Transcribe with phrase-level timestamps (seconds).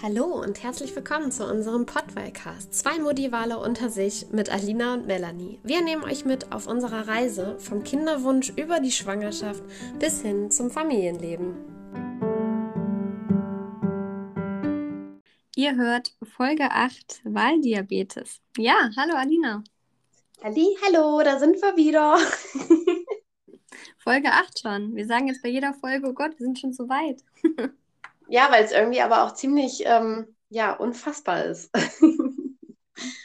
[0.00, 2.72] Hallo und herzlich willkommen zu unserem Podwellcast.
[2.72, 5.58] Zwei Modivale unter sich mit Alina und Melanie.
[5.64, 9.60] Wir nehmen euch mit auf unserer Reise vom Kinderwunsch über die Schwangerschaft
[9.98, 11.56] bis hin zum Familienleben.
[15.56, 18.40] Ihr hört Folge 8 Wahldiabetes.
[18.56, 19.64] Ja, hallo Alina.
[20.42, 22.18] Ali, hallo, da sind wir wieder.
[23.98, 24.94] Folge 8 schon.
[24.94, 27.24] Wir sagen jetzt bei jeder Folge, oh Gott, wir sind schon so weit.
[28.28, 31.70] Ja, weil es irgendwie aber auch ziemlich ähm, ja, unfassbar ist.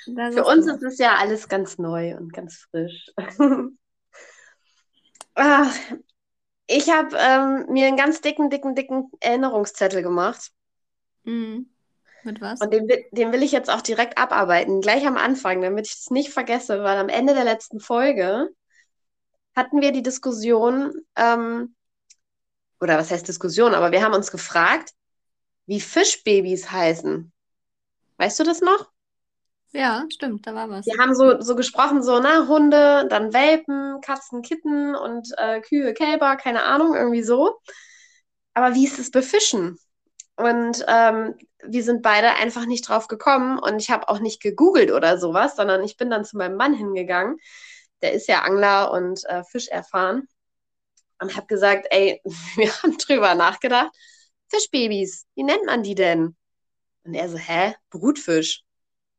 [0.06, 3.12] Für uns ist es ja alles ganz neu und ganz frisch.
[5.36, 5.76] Ach,
[6.68, 10.52] ich habe ähm, mir einen ganz dicken, dicken, dicken Erinnerungszettel gemacht.
[11.24, 11.70] Mhm.
[12.24, 12.62] Mit was?
[12.62, 16.10] Und den, den will ich jetzt auch direkt abarbeiten, gleich am Anfang, damit ich es
[16.10, 18.50] nicht vergesse, weil am Ende der letzten Folge
[19.56, 21.76] hatten wir die Diskussion, ähm,
[22.84, 24.92] oder was heißt Diskussion, aber wir haben uns gefragt,
[25.66, 27.32] wie Fischbabys heißen.
[28.18, 28.92] Weißt du das noch?
[29.72, 30.86] Ja, stimmt, da war was.
[30.86, 35.94] Wir haben so, so gesprochen, so, na, Hunde, dann Welpen, Katzen, Kitten und äh, Kühe,
[35.94, 37.58] Kälber, keine Ahnung, irgendwie so.
[38.54, 39.80] Aber wie ist es bei Fischen?
[40.36, 44.92] Und ähm, wir sind beide einfach nicht drauf gekommen und ich habe auch nicht gegoogelt
[44.92, 47.38] oder sowas, sondern ich bin dann zu meinem Mann hingegangen.
[48.02, 50.28] Der ist ja Angler und äh, Fisch erfahren
[51.24, 52.22] und habe gesagt, ey,
[52.56, 53.92] wir haben drüber nachgedacht.
[54.50, 56.36] Fischbabys, wie nennt man die denn?
[57.04, 57.76] Und er so, hä?
[57.90, 58.64] Brutfisch.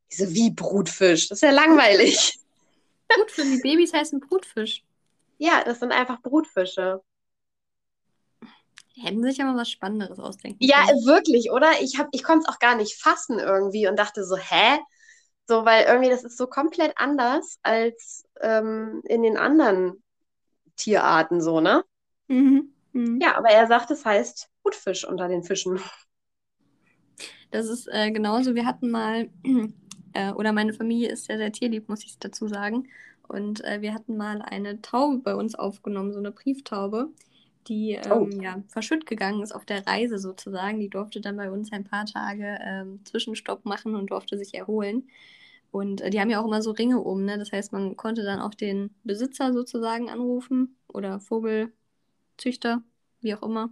[0.08, 1.28] Ich so, wie Brutfisch?
[1.28, 2.38] Das ist ja langweilig.
[3.08, 4.84] Brutfisch, die Babys heißen Brutfisch.
[5.38, 7.02] Ja, das sind einfach Brutfische.
[8.96, 11.72] Die hätten sich ja mal was Spannenderes ausdenken Ja, wirklich, oder?
[11.80, 14.78] Ich, ich konnte es auch gar nicht fassen irgendwie und dachte so, hä?
[15.46, 20.02] So, weil irgendwie das ist so komplett anders als ähm, in den anderen
[20.76, 21.84] Tierarten, so, ne?
[22.28, 22.70] Mhm.
[22.92, 23.20] mhm.
[23.20, 25.78] Ja, aber er sagt, es heißt Gutfisch unter den Fischen.
[27.50, 28.54] Das ist äh, genauso.
[28.54, 29.28] Wir hatten mal,
[30.12, 32.88] äh, oder meine Familie ist sehr, sehr tierlieb, muss ich dazu sagen.
[33.28, 37.10] Und äh, wir hatten mal eine Taube bei uns aufgenommen, so eine Brieftaube,
[37.68, 38.42] die ähm, oh.
[38.42, 40.80] ja, verschütt gegangen ist auf der Reise sozusagen.
[40.80, 45.08] Die durfte dann bei uns ein paar Tage ähm, Zwischenstopp machen und durfte sich erholen.
[45.70, 47.38] Und äh, die haben ja auch immer so Ringe um, ne?
[47.38, 51.20] Das heißt, man konnte dann auch den Besitzer sozusagen anrufen oder
[52.34, 52.82] Vogelzüchter,
[53.20, 53.70] wie auch immer.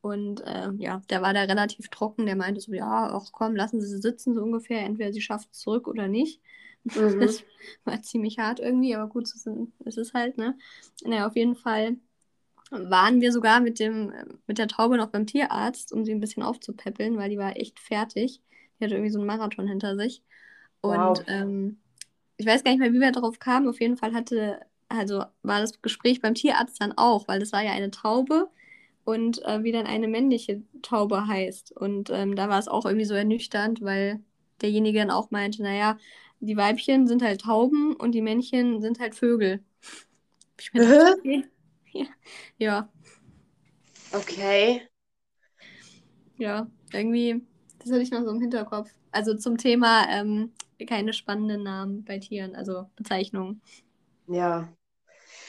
[0.00, 2.26] Und äh, ja, der war da relativ trocken.
[2.26, 4.80] Der meinte so, ja, ach komm, lassen Sie sie sitzen, so ungefähr.
[4.80, 6.40] Entweder sie schafft es zurück oder nicht.
[6.84, 7.20] Mhm.
[7.20, 7.44] Das
[7.84, 10.58] war ziemlich hart irgendwie, aber gut, so ist es halt, ne?
[11.04, 11.96] Naja, auf jeden Fall
[12.70, 14.12] waren wir sogar mit, dem,
[14.46, 17.78] mit der Taube noch beim Tierarzt, um sie ein bisschen aufzupäppeln, weil die war echt
[17.78, 18.40] fertig.
[18.80, 20.24] Die hatte irgendwie so einen Marathon hinter sich.
[20.80, 21.24] Und wow.
[21.28, 21.78] ähm,
[22.36, 23.68] ich weiß gar nicht mehr, wie wir darauf kamen.
[23.68, 24.58] Auf jeden Fall hatte,
[24.92, 28.50] also war das Gespräch beim Tierarzt dann auch, weil das war ja eine Taube,
[29.04, 31.72] und äh, wie dann eine männliche Taube heißt.
[31.72, 34.20] Und ähm, da war es auch irgendwie so ernüchternd, weil
[34.60, 35.98] derjenige dann auch meinte, naja,
[36.40, 39.62] die Weibchen sind halt Tauben und die Männchen sind halt Vögel.
[40.58, 41.44] Ich mir dachte, okay.
[41.92, 42.06] ja.
[42.58, 42.88] ja.
[44.12, 44.82] Okay.
[46.38, 47.42] Ja, irgendwie,
[47.78, 48.90] das hatte ich noch so im Hinterkopf.
[49.10, 50.52] Also zum Thema ähm,
[50.86, 53.60] keine spannenden Namen bei Tieren, also Bezeichnungen.
[54.26, 54.68] Ja,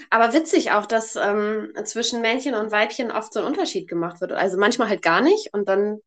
[0.09, 4.31] aber witzig auch, dass ähm, zwischen Männchen und Weibchen oft so ein Unterschied gemacht wird.
[4.31, 5.99] Also manchmal halt gar nicht und dann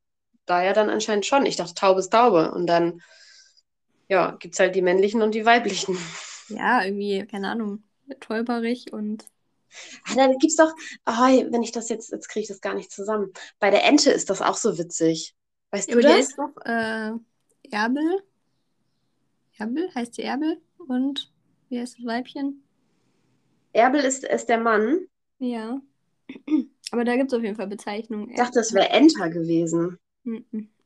[0.47, 1.45] da ja dann anscheinend schon.
[1.45, 2.53] Ich dachte, Taube ist Taube.
[2.53, 3.03] Und dann,
[4.09, 5.99] ja, gibt es halt die männlichen und die weiblichen.
[6.49, 7.83] Ja, irgendwie, keine Ahnung,
[8.21, 9.27] täuberig und.
[10.09, 10.73] Ah, dann gibt es doch,
[11.07, 13.33] oh, wenn ich das jetzt, jetzt kriege ich das gar nicht zusammen.
[13.59, 15.35] Bei der Ente ist das auch so witzig.
[15.73, 16.19] Weißt ja, du das?
[16.21, 17.11] ist doch äh,
[17.71, 18.23] Erbel.
[19.59, 20.63] Erbel, heißt sie Erbel?
[20.79, 21.33] Und
[21.69, 22.63] wie heißt das Weibchen?
[23.77, 25.07] Erbel ist, ist der Mann.
[25.39, 25.81] Ja.
[26.91, 28.31] Aber da gibt es auf jeden Fall Bezeichnungen.
[28.31, 29.99] Ich dachte, das wäre Enter gewesen.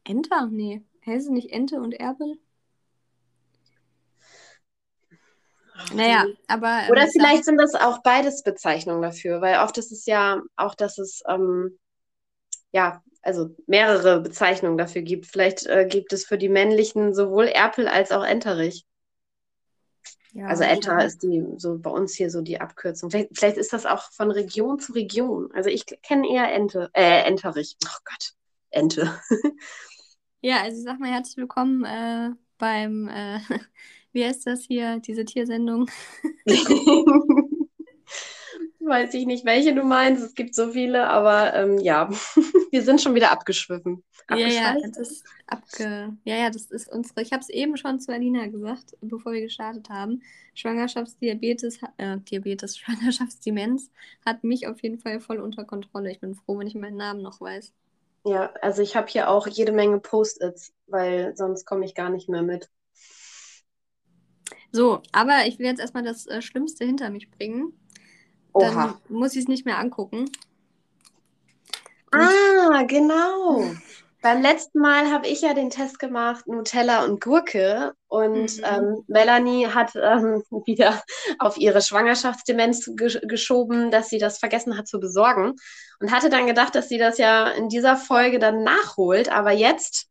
[0.04, 0.48] Enter?
[0.50, 0.82] Nee.
[1.06, 2.36] Heißt nicht Ente und Erbel?
[5.94, 6.82] naja, aber.
[6.84, 10.74] Ähm, Oder vielleicht sind das auch beides Bezeichnungen dafür, weil oft ist es ja auch,
[10.74, 11.78] dass es ähm,
[12.72, 15.26] ja, also mehrere Bezeichnungen dafür gibt.
[15.26, 18.84] Vielleicht äh, gibt es für die männlichen sowohl Erpel als auch Enterich.
[20.32, 23.10] Ja, also Enter ist die so bei uns hier so die Abkürzung.
[23.10, 25.50] Vielleicht, vielleicht, ist das auch von Region zu Region.
[25.52, 27.76] Also ich kenne eher Ente, äh, Enterich.
[27.84, 28.34] Oh Gott,
[28.70, 29.12] Ente.
[30.40, 33.40] ja, also ich sag mal herzlich willkommen äh, beim, äh,
[34.12, 35.90] wie heißt das hier, diese Tiersendung?
[38.90, 40.22] weiß ich nicht, welche du meinst.
[40.22, 42.10] Es gibt so viele, aber ähm, ja,
[42.70, 44.04] wir sind schon wieder abgeschwiffen.
[44.28, 47.22] Ja, ja, das ist abge ja, ja, das ist unsere.
[47.22, 50.22] Ich habe es eben schon zu Alina gesagt, bevor wir gestartet haben.
[50.54, 53.90] Schwangerschaftsdiabetes, äh, Diabetes, Schwangerschaftsdemenz
[54.26, 56.10] hat mich auf jeden Fall voll unter Kontrolle.
[56.10, 57.72] Ich bin froh, wenn ich meinen Namen noch weiß.
[58.26, 62.28] Ja, also ich habe hier auch jede Menge Post-its, weil sonst komme ich gar nicht
[62.28, 62.68] mehr mit.
[64.72, 67.72] So, aber ich will jetzt erstmal das äh, Schlimmste hinter mich bringen.
[68.52, 69.00] Dann Oha.
[69.08, 70.30] muss ich es nicht mehr angucken.
[72.12, 73.70] Ah, genau.
[74.22, 77.94] Beim letzten Mal habe ich ja den Test gemacht, Nutella und Gurke.
[78.08, 78.64] Und Mhm.
[78.64, 81.02] ähm, Melanie hat ähm, wieder
[81.38, 85.54] auf ihre Schwangerschaftsdemenz ge geschoben, dass sie das vergessen hat zu besorgen.
[86.00, 89.30] Und hatte dann gedacht, dass sie das ja in dieser Folge dann nachholt.
[89.30, 90.08] Aber jetzt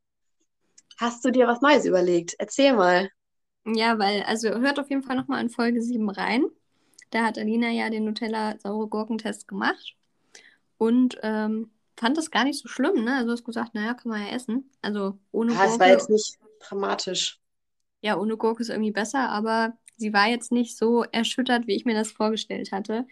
[0.97, 2.35] hast du dir was Neues überlegt.
[2.39, 3.09] Erzähl mal.
[3.65, 6.45] Ja, weil, also hört auf jeden Fall nochmal in Folge 7 rein.
[7.11, 9.95] Da hat Alina ja den Nutella-saure Gurkentest gemacht
[10.77, 13.15] und ähm, fand das gar nicht so schlimm, ne?
[13.15, 14.71] Also du hast gesagt, naja, kann man ja essen.
[14.81, 17.39] Also ohne Ah, es war Gurke, jetzt nicht dramatisch.
[18.01, 21.85] ja, ohne Gurke ist irgendwie besser, aber sie war jetzt nicht so erschüttert, wie ich
[21.85, 23.05] mir das vorgestellt hatte.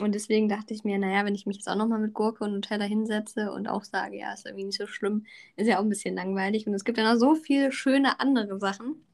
[0.00, 2.52] Und deswegen dachte ich mir, naja, wenn ich mich jetzt auch nochmal mit Gurke und
[2.54, 5.26] Nutella hinsetze und auch sage, ja, ist irgendwie nicht so schlimm,
[5.56, 6.66] ist ja auch ein bisschen langweilig.
[6.66, 9.04] Und es gibt ja noch so viele schöne andere Sachen.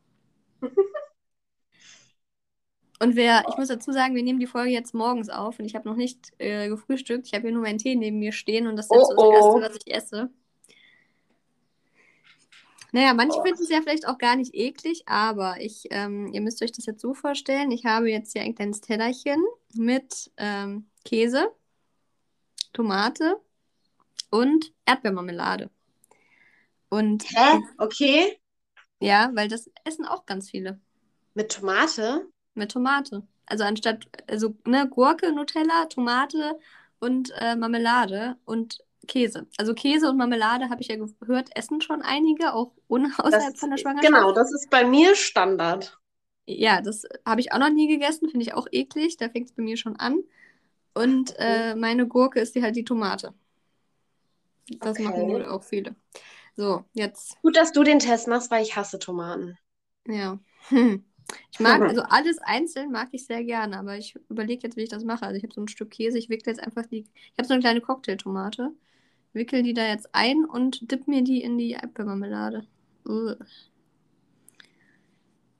[3.02, 5.74] Und wir, ich muss dazu sagen, wir nehmen die Folge jetzt morgens auf und ich
[5.74, 7.26] habe noch nicht äh, gefrühstückt.
[7.26, 9.42] Ich habe hier nur meinen Tee neben mir stehen und das ist jetzt so das
[9.42, 9.58] Oh, oh.
[9.58, 10.30] Erste, was ich esse.
[12.92, 16.60] Naja, manche finden es ja vielleicht auch gar nicht eklig, aber ich, ähm, ihr müsst
[16.62, 17.70] euch das jetzt so vorstellen.
[17.70, 19.42] Ich habe jetzt hier ein kleines Tellerchen
[19.74, 21.50] mit ähm, Käse,
[22.74, 23.40] Tomate
[24.30, 25.70] und Erdbeermarmelade.
[26.90, 27.60] Und Hä?
[27.78, 28.38] Okay.
[29.00, 30.80] ja, weil das essen auch ganz viele.
[31.34, 32.26] Mit Tomate?
[32.60, 33.24] Mit Tomate.
[33.46, 36.58] Also anstatt, also ne, Gurke, Nutella, Tomate
[37.00, 38.78] und äh, Marmelade und
[39.08, 39.46] Käse.
[39.58, 43.60] Also Käse und Marmelade, habe ich ja gehört, essen schon einige, auch ohne, außerhalb Das,
[43.60, 44.16] von der Schwangerschaft.
[44.20, 45.98] genau, das ist bei mir Standard.
[46.46, 49.16] Ja, das habe ich auch noch nie gegessen, finde ich auch eklig.
[49.16, 50.18] Da fängt es bei mir schon an.
[50.94, 53.34] Und äh, meine Gurke ist die halt die Tomate.
[54.68, 55.28] Das machen Okay.
[55.28, 55.94] wohl auch viele.
[56.56, 59.58] So, jetzt, Gut, dass du den Test machst, weil ich hasse Tomaten.
[60.06, 60.38] ja.
[60.68, 61.04] Hm.
[61.52, 64.88] Ich mag, also alles einzeln mag ich sehr gerne, aber ich überlege jetzt, wie ich
[64.88, 65.24] das mache.
[65.26, 67.54] Also ich habe so ein Stück Käse, ich wickle jetzt einfach die, ich habe so
[67.54, 68.72] eine kleine Cocktailtomate,
[69.32, 72.66] wickel die da jetzt ein und dipp mir die in die Erdbeermarmelade.
[73.06, 73.36] Ugh.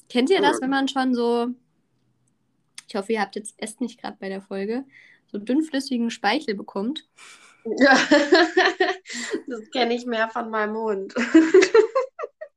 [0.08, 1.48] Kennt ihr das, wenn man schon so,
[2.88, 4.84] ich hoffe, ihr habt jetzt esst nicht gerade bei der Folge,
[5.30, 7.08] so dünnflüssigen Speichel bekommt?
[7.64, 7.96] Ja.
[9.48, 11.14] Das kenne ich mehr von meinem Hund.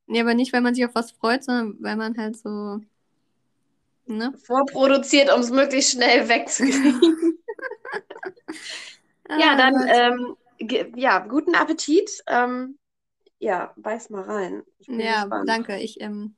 [0.06, 2.80] Nee, aber nicht, weil man sich auf was freut, sondern weil man halt so,
[4.06, 4.34] ne?
[4.46, 7.40] Vorproduziert, um es möglichst schnell wegzukriegen.
[9.30, 10.38] Ja, Ah, dann, ähm,
[10.96, 12.24] ja, guten Appetit.
[12.28, 12.78] Ähm,
[13.40, 14.64] ja, beiß mal rein.
[14.80, 15.50] Ja, gespannt.
[15.50, 15.78] danke.
[15.80, 16.36] Ich ähm,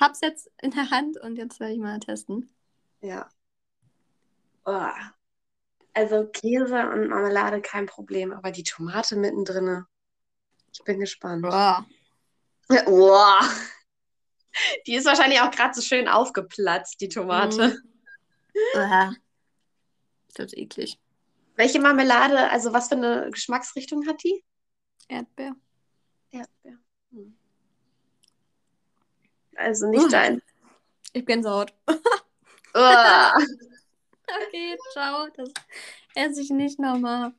[0.00, 2.54] hab's jetzt in der Hand und jetzt werde ich mal testen.
[3.00, 3.28] Ja.
[4.64, 4.86] Oh.
[5.94, 9.84] Also Käse und Marmelade kein Problem, aber die Tomate mittendrin.
[10.72, 11.42] Ich bin gespannt.
[11.42, 11.84] Boah.
[12.86, 13.40] Boah.
[14.86, 17.78] Die ist wahrscheinlich auch gerade so schön aufgeplatzt, die Tomate.
[18.74, 19.14] Uah.
[20.28, 20.98] Ist das eklig.
[21.56, 24.44] Welche Marmelade, also was für eine Geschmacksrichtung hat die?
[25.08, 25.54] Erdbeer.
[26.30, 26.78] Erdbeer.
[27.10, 27.36] Hm.
[29.56, 30.08] Also nicht Uh.
[30.08, 30.42] dein.
[31.12, 31.44] Ich bin.
[32.74, 33.36] Uah.
[34.46, 35.28] Okay, ciao.
[35.36, 35.50] Das
[36.14, 37.34] esse ich nicht nochmal.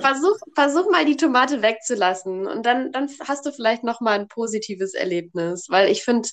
[0.00, 4.28] Versuch, versuch mal die Tomate wegzulassen und dann, dann hast du vielleicht noch mal ein
[4.28, 6.28] positives Erlebnis, weil ich finde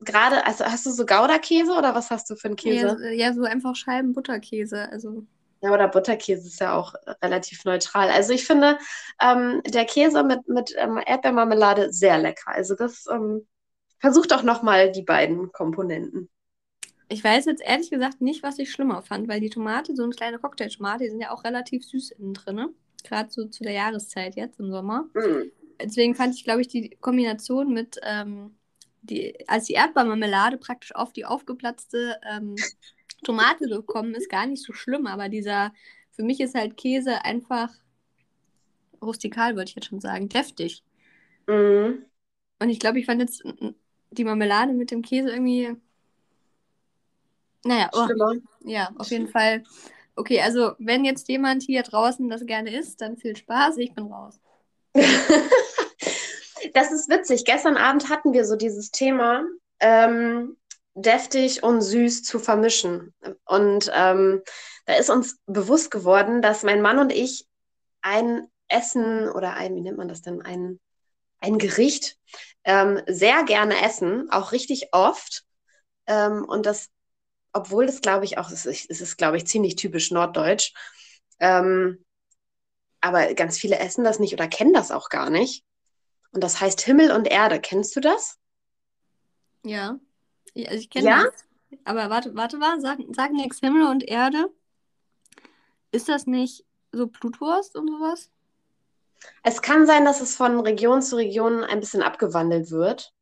[0.00, 2.98] gerade, also hast du so Gouda-Käse oder was hast du für einen Ja, Käse?
[3.12, 4.88] ja, so einfach Scheiben Butterkäse.
[4.90, 5.26] Also,
[5.62, 8.08] Ja, oder Butterkäse ist ja auch relativ neutral.
[8.10, 8.78] Also ich finde
[9.20, 12.48] ähm, der Käse mit, mit ähm, Erdbeermarmelade sehr lecker.
[12.52, 13.46] Also das ähm,
[13.98, 16.30] versuch doch noch mal die beiden Komponenten.
[17.08, 20.14] ich weiß jetzt ehrlich gesagt nicht, was ich schlimmer fand, weil die Tomate, so eine
[20.14, 22.74] kleine Cocktailtomate, die sind ja auch relativ süß innen drin.
[23.04, 25.08] Gerade so zu der Jahreszeit jetzt im Sommer.
[25.14, 25.50] Mm.
[25.82, 28.54] Deswegen fand ich, glaube ich, die Kombination mit, ähm,
[29.02, 32.56] die, als die Erdbeermarmelade praktisch auf die aufgeplatzte ähm,
[33.24, 35.06] Tomate gekommen ist, gar nicht so schlimm.
[35.06, 35.72] Aber dieser,
[36.10, 37.70] für mich ist halt Käse einfach
[39.02, 40.82] rustikal, würde ich jetzt schon sagen, deftig.
[41.46, 42.04] Mm.
[42.58, 43.42] Und ich glaube, ich fand jetzt
[44.10, 45.76] die Marmelade mit dem Käse irgendwie.
[47.64, 48.06] Naja, oh,
[48.64, 49.64] ja, auf jeden Fall.
[50.20, 54.06] Okay, also wenn jetzt jemand hier draußen das gerne isst, dann viel Spaß, ich bin
[54.06, 54.38] raus.
[56.74, 57.46] Das ist witzig.
[57.46, 59.44] Gestern Abend hatten wir so dieses Thema,
[59.80, 60.58] ähm,
[60.94, 63.14] deftig und süß zu vermischen.
[63.46, 64.42] Und ähm,
[64.84, 67.46] da ist uns bewusst geworden, dass mein Mann und ich
[68.02, 70.78] ein Essen oder ein, wie nennt man das denn, ein,
[71.40, 72.18] ein Gericht
[72.64, 75.44] ähm, sehr gerne essen, auch richtig oft.
[76.06, 76.90] Ähm, und das,
[77.52, 80.72] obwohl das glaube ich auch, es ist, es ist glaube ich ziemlich typisch norddeutsch.
[81.38, 82.04] Ähm,
[83.00, 85.64] aber ganz viele essen das nicht oder kennen das auch gar nicht.
[86.32, 87.60] Und das heißt Himmel und Erde.
[87.60, 88.38] Kennst du das?
[89.64, 89.98] Ja.
[90.54, 91.24] ja also ich kenne Ja?
[91.24, 91.44] das.
[91.84, 94.52] Aber warte, warte mal, sag, sag nichts Himmel und Erde.
[95.92, 98.30] Ist das nicht so Blutwurst und sowas?
[99.42, 103.12] Es kann sein, dass es von Region zu Region ein bisschen abgewandelt wird.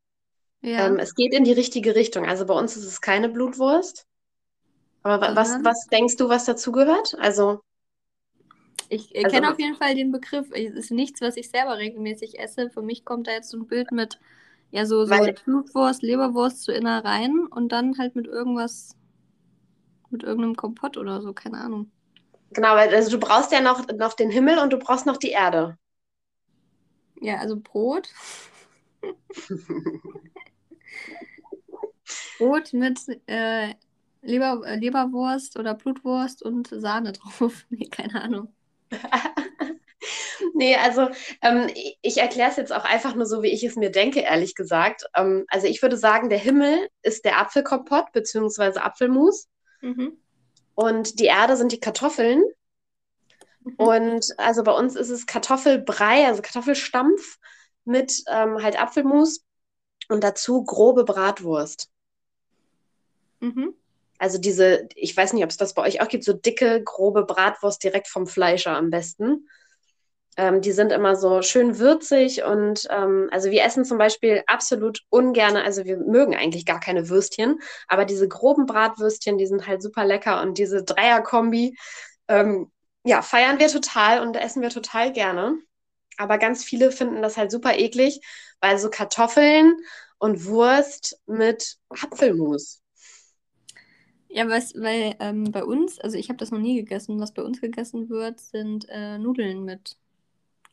[0.61, 0.87] Ja.
[0.87, 2.26] Ähm, es geht in die richtige Richtung.
[2.26, 4.06] Also bei uns ist es keine Blutwurst.
[5.02, 5.64] Aber wa- was, Sondern?
[5.73, 7.17] was denkst du, was dazugehört?
[7.19, 7.61] Also,
[8.90, 10.49] Ich Also- kenne auf jeden Fall den Begriff.
[10.52, 12.71] Es ist nichts, was ich selber regelmäßig esse.
[12.71, 14.19] Für mich kommt da jetzt so ein Bild mit,
[14.71, 15.14] ja, so, so
[15.45, 18.97] Blutwurst, Leberwurst zu Innereien und dann halt mit irgendwas,
[20.11, 21.90] mit irgendeinem Kompott oder so, keine Ahnung.
[22.52, 25.31] genau, weil also du brauchst ja noch, noch den Himmel und du brauchst noch die
[25.33, 25.76] Erde.
[27.21, 28.09] Ja, also Brot.
[32.38, 33.75] Brot mit äh,
[34.22, 37.66] Leber, äh, Leberwurst oder Blutwurst und Sahne drauf.
[37.70, 38.54] Nee, keine Ahnung.
[40.54, 41.08] Nee, also
[41.42, 41.68] ähm,
[42.02, 45.04] ich, erkläre es jetzt auch einfach nur so, wie ich es mir denke, ehrlich gesagt.
[45.16, 49.48] Ähm, also ich würde sagen, der Himmel ist der Apfelkompott beziehungsweise Apfelmus
[49.80, 50.18] Mhm.
[50.75, 52.42] und die Erde sind die Kartoffeln.
[53.60, 53.75] Mhm.
[53.76, 57.38] Und also bei uns ist es Kartoffelbrei, also Kartoffelstampf
[57.84, 59.44] mit ähm, halt Apfelmus
[60.08, 61.90] und dazu grobe Bratwurst.
[63.40, 63.75] Mhm.
[64.18, 67.25] Also diese, ich weiß nicht, ob es das bei euch auch gibt, so dicke, grobe
[67.25, 69.48] Bratwurst direkt vom Fleischer am besten.
[70.37, 75.00] Ähm, die sind immer so schön würzig und ähm, also wir essen zum Beispiel absolut
[75.10, 77.58] ungerne, also wir mögen eigentlich gar keine Würstchen,
[77.88, 81.76] aber diese groben Bratwürstchen, die sind halt super lecker und diese Dreierkombi,
[82.28, 82.70] ähm,
[83.04, 85.58] ja, feiern wir total und essen wir total gerne.
[86.18, 88.20] Aber ganz viele finden das halt super eklig,
[88.60, 89.76] weil so Kartoffeln
[90.18, 92.80] und Wurst mit Apfelmus.
[94.28, 97.42] Ja, was, weil ähm, bei uns, also ich habe das noch nie gegessen, was bei
[97.42, 99.97] uns gegessen wird, sind äh, Nudeln mit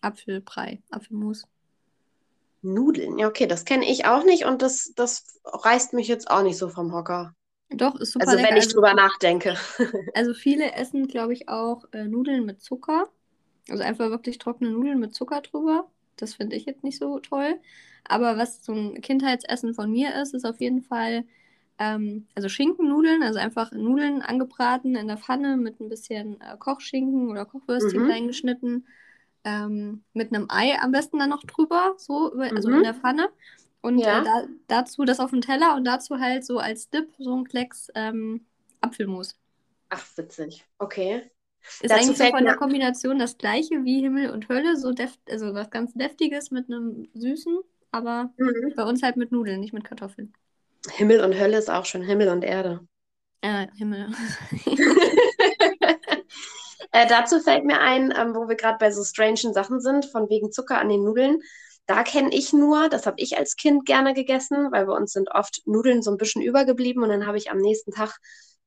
[0.01, 1.47] Apfelbrei, Apfelmus.
[2.61, 6.41] Nudeln, ja, okay, das kenne ich auch nicht und das, das reißt mich jetzt auch
[6.43, 7.33] nicht so vom Hocker.
[7.69, 8.49] Doch, ist super Also lecker.
[8.49, 9.55] wenn ich also, drüber nachdenke.
[10.13, 13.09] also viele essen, glaube ich, auch äh, Nudeln mit Zucker.
[13.69, 15.89] Also einfach wirklich trockene Nudeln mit Zucker drüber.
[16.17, 17.59] Das finde ich jetzt nicht so toll.
[18.05, 21.25] Aber was so ein Kindheitsessen von mir ist, ist auf jeden Fall,
[21.79, 27.29] ähm, also Schinkennudeln, also einfach Nudeln angebraten in der Pfanne mit ein bisschen äh, Kochschinken
[27.29, 28.05] oder Kochwürstchen Mhm.
[28.05, 28.87] reingeschnitten.
[29.43, 32.71] Ähm, mit einem Ei am besten dann noch drüber, so, über, also Mhm.
[32.71, 33.29] in der Pfanne.
[33.81, 34.07] Und Ja.
[34.07, 37.45] äh, da, dazu das auf dem Teller und dazu halt so als Dip so ein
[37.45, 38.45] Klecks ähm,
[38.81, 39.37] Apfelmus.
[39.89, 40.63] Ach, witzig.
[40.79, 41.31] Okay.
[41.79, 45.19] Ist Dazu eigentlich so von der Kombination das gleiche wie Himmel und Hölle, so deft,
[45.29, 47.59] also was ganz Deftiges mit einem Süßen,
[47.91, 48.75] aber Mhm.
[48.75, 50.33] bei uns halt mit Nudeln, nicht mit Kartoffeln.
[50.91, 52.81] Himmel und Hölle ist auch schon Himmel und Erde.
[53.41, 54.09] Äh, Himmel.
[56.95, 60.29] Äh, dazu fällt mir ein, ähm, wo wir gerade bei so strangen Sachen sind, von
[60.29, 61.41] wegen Zucker an den Nudeln.
[61.87, 65.29] Da kenne ich nur, das habe ich als Kind gerne gegessen, weil bei uns sind
[65.29, 68.17] oft Nudeln so ein bisschen übergeblieben und dann habe ich am nächsten Tag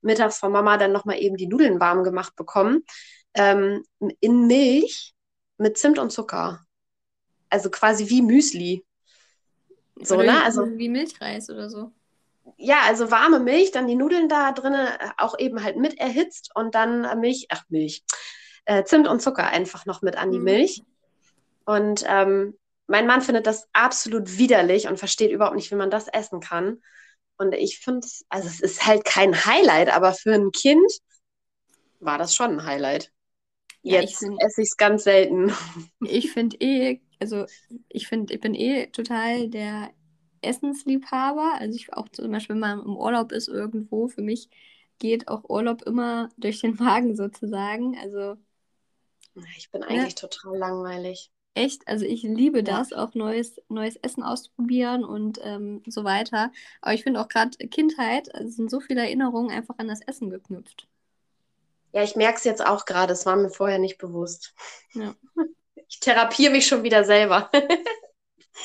[0.01, 2.83] mittags von Mama dann nochmal eben die Nudeln warm gemacht bekommen.
[3.33, 3.83] Ähm,
[4.19, 5.15] in Milch
[5.57, 6.63] mit Zimt und Zucker.
[7.49, 8.85] Also quasi wie Müsli.
[10.01, 10.43] So, Oder ne?
[10.43, 11.91] Also wie Milchreis oder so.
[12.59, 16.51] Ja, also warme Milch, dann die Nudeln da drinnen äh, auch eben halt mit erhitzt
[16.55, 18.03] und dann äh, Milch, ach Milch,
[18.65, 20.43] äh, Zimt und Zucker einfach noch mit an die Mhm.
[20.43, 20.83] Milch.
[21.65, 26.07] Und ähm, mein Mann findet das absolut widerlich und versteht überhaupt nicht, wie man das
[26.07, 26.81] essen kann.
[27.37, 30.91] Und ich finde, also es ist halt kein Highlight, aber für ein Kind
[31.99, 33.11] war das schon ein Highlight.
[33.83, 35.51] Ja, ich Jetzt esse ich es ganz selten.
[36.01, 37.45] Ich finde eh, also
[37.89, 39.91] ich finde, ich bin eh total der
[40.41, 41.55] Essensliebhaber.
[41.59, 44.49] Also ich auch zum Beispiel, wenn man im Urlaub ist irgendwo, für mich
[44.99, 47.97] geht auch Urlaub immer durch den Magen sozusagen.
[47.99, 48.37] Also
[49.57, 51.31] Ich bin eigentlich total langweilig.
[51.53, 52.63] echt, also ich liebe Ja.
[52.63, 56.51] das, auch neues, neues Essen auszuprobieren und ähm, so weiter.
[56.81, 60.01] Aber ich finde auch gerade Kindheit, also es sind so viele Erinnerungen einfach an das
[60.01, 60.87] Essen geknüpft.
[61.91, 64.53] Ja, ich merke es jetzt auch gerade, es war mir vorher nicht bewusst.
[64.93, 65.15] Ja.
[65.89, 67.49] Ich therapiere mich schon wieder selber.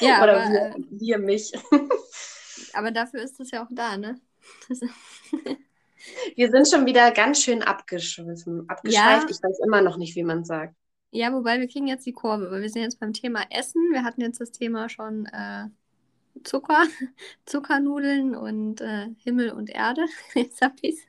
[0.01, 1.53] Ja, Oder aber, wir, äh, wir mich.
[2.73, 4.21] aber dafür ist es ja auch da, ne?
[6.37, 9.23] Wir sind schon wieder ganz schön abgeschwiffen, abgeschweift.
[9.23, 9.31] Ja.
[9.31, 10.75] Ich weiß immer noch nicht, wie man sagt.
[11.11, 13.81] Ja, wobei wir kriegen jetzt die Kurve, weil wir sind jetzt beim Thema Essen.
[13.93, 15.67] Wir hatten jetzt das Thema schon äh,
[16.43, 16.83] Zucker,
[17.47, 20.05] Zuckernudeln und äh, Himmel und Erde.
[20.35, 21.03] Jetzt hab ich's.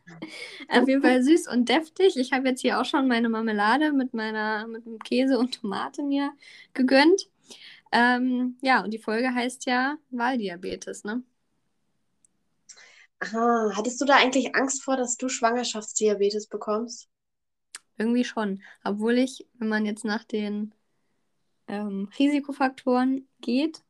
[0.69, 2.17] Auf jeden Fall süß und deftig.
[2.17, 6.03] Ich habe jetzt hier auch schon meine Marmelade mit meiner mit dem Käse und Tomate
[6.03, 6.31] mir
[6.73, 7.27] gegönnt.
[7.95, 11.23] Ähm, ja, und die Folge heißt ja Wahldiabetes, ne?
[13.19, 17.07] Aha, hattest du da eigentlich Angst vor, dass du Schwangerschaftsdiabetes bekommst?
[17.97, 18.61] Irgendwie schon.
[18.83, 20.73] Obwohl ich, wenn man jetzt nach den
[21.69, 23.81] ähm, Risikofaktoren geht,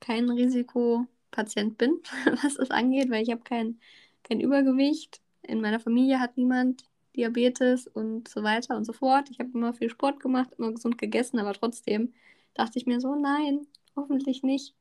[0.00, 2.00] kein Risikopatient bin,
[2.42, 3.80] was das angeht, weil ich habe kein,
[4.24, 5.20] kein Übergewicht.
[5.42, 6.84] In meiner Familie hat niemand
[7.16, 9.30] Diabetes und so weiter und so fort.
[9.30, 12.12] Ich habe immer viel Sport gemacht, immer gesund gegessen, aber trotzdem
[12.54, 13.66] dachte ich mir so, nein,
[13.96, 14.74] hoffentlich nicht.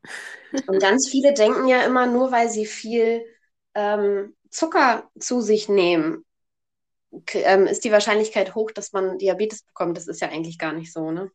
[0.68, 3.24] Und ganz viele denken ja immer, nur weil sie viel
[3.74, 6.26] ähm, Zucker zu sich nehmen,
[7.34, 9.98] ähm, ist die Wahrscheinlichkeit hoch, dass man Diabetes bekommt.
[9.98, 11.32] Das ist ja eigentlich gar nicht so, ne?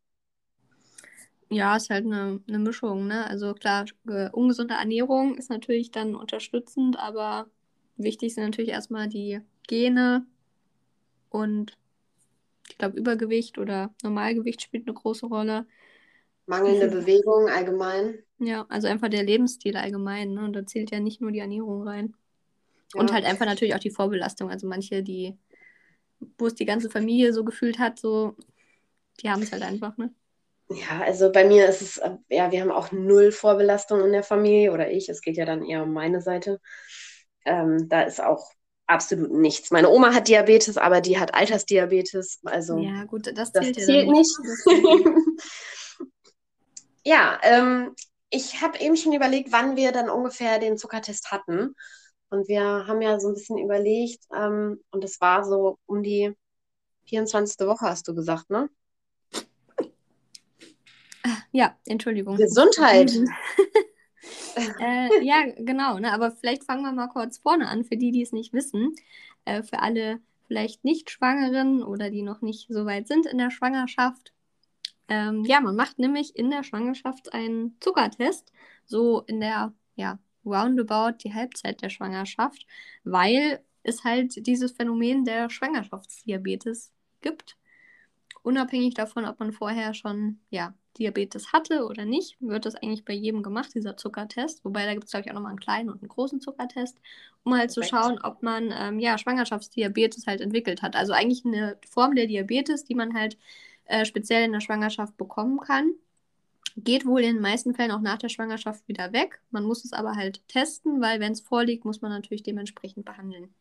[1.48, 3.26] Ja, ist halt eine, eine Mischung, ne?
[3.26, 3.84] Also klar,
[4.32, 7.48] ungesunde Ernährung ist natürlich dann unterstützend, aber
[7.96, 10.26] wichtig sind natürlich erstmal die Gene
[11.30, 11.78] und
[12.68, 15.66] ich glaube, Übergewicht oder Normalgewicht spielt eine große Rolle.
[16.46, 18.18] Mangelnde Bewegung allgemein.
[18.38, 20.44] Ja, also einfach der Lebensstil allgemein, ne?
[20.44, 22.14] Und da zählt ja nicht nur die Ernährung rein.
[22.94, 23.00] Ja.
[23.00, 24.50] Und halt einfach natürlich auch die Vorbelastung.
[24.50, 25.36] Also manche, die,
[26.38, 28.36] wo es die ganze Familie so gefühlt hat, so,
[29.20, 30.14] die haben es halt einfach, ne?
[30.68, 34.72] Ja, also bei mir ist es, ja, wir haben auch null Vorbelastung in der Familie
[34.72, 35.08] oder ich.
[35.08, 36.60] Es geht ja dann eher um meine Seite.
[37.44, 38.50] Ähm, da ist auch
[38.86, 39.70] absolut nichts.
[39.70, 42.40] Meine Oma hat Diabetes, aber die hat Altersdiabetes.
[42.44, 44.38] Also ja, gut, das zählt, das zählt nicht.
[44.40, 45.06] nicht.
[47.06, 47.94] ja, ähm,
[48.30, 51.76] ich habe eben schon überlegt, wann wir dann ungefähr den Zuckertest hatten.
[52.30, 56.34] Und wir haben ja so ein bisschen überlegt, ähm, und es war so um die
[57.04, 57.64] 24.
[57.68, 58.68] Woche, hast du gesagt, ne?
[61.52, 62.36] Ja, Entschuldigung.
[62.36, 63.12] Gesundheit.
[64.80, 65.98] äh, ja, genau.
[66.00, 66.12] Ne?
[66.12, 68.94] Aber vielleicht fangen wir mal kurz vorne an, für die, die es nicht wissen.
[69.44, 73.50] Äh, für alle vielleicht nicht Schwangeren oder die noch nicht so weit sind in der
[73.50, 74.32] Schwangerschaft.
[75.08, 78.52] Ähm, ja, man macht nämlich in der Schwangerschaft einen Zuckertest,
[78.84, 82.66] so in der, ja, roundabout die Halbzeit der Schwangerschaft,
[83.04, 87.56] weil es halt dieses Phänomen der Schwangerschaftsdiabetes gibt.
[88.42, 93.12] Unabhängig davon, ob man vorher schon, ja, Diabetes hatte oder nicht, wird das eigentlich bei
[93.12, 94.64] jedem gemacht, dieser Zuckertest.
[94.64, 96.98] Wobei da gibt es, glaube ich, auch nochmal einen kleinen und einen großen Zuckertest,
[97.44, 100.96] um halt zu schauen, ob man ähm, ja, Schwangerschaftsdiabetes halt entwickelt hat.
[100.96, 103.36] Also eigentlich eine Form der Diabetes, die man halt
[103.86, 105.92] äh, speziell in der Schwangerschaft bekommen kann.
[106.76, 109.40] Geht wohl in den meisten Fällen auch nach der Schwangerschaft wieder weg.
[109.50, 113.54] Man muss es aber halt testen, weil wenn es vorliegt, muss man natürlich dementsprechend behandeln.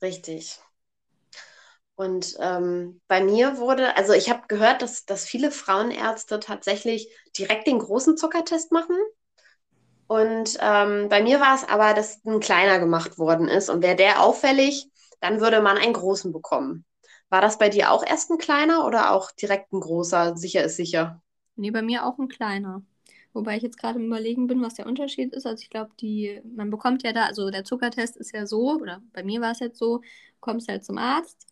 [0.00, 0.58] Richtig.
[1.96, 7.66] Und ähm, bei mir wurde, also ich habe gehört, dass, dass viele Frauenärzte tatsächlich direkt
[7.66, 8.96] den großen Zuckertest machen.
[10.06, 13.70] Und ähm, bei mir war es aber, dass ein kleiner gemacht worden ist.
[13.70, 16.84] Und wäre der auffällig, dann würde man einen großen bekommen.
[17.30, 20.36] War das bei dir auch erst ein kleiner oder auch direkt ein großer?
[20.36, 21.20] Sicher ist sicher.
[21.56, 22.82] Nee, bei mir auch ein kleiner.
[23.32, 25.46] Wobei ich jetzt gerade im Überlegen bin, was der Unterschied ist.
[25.46, 29.02] Also ich glaube, die, man bekommt ja da, also der Zuckertest ist ja so, oder
[29.12, 30.02] bei mir war es jetzt so,
[30.40, 31.48] kommst halt zum Arzt,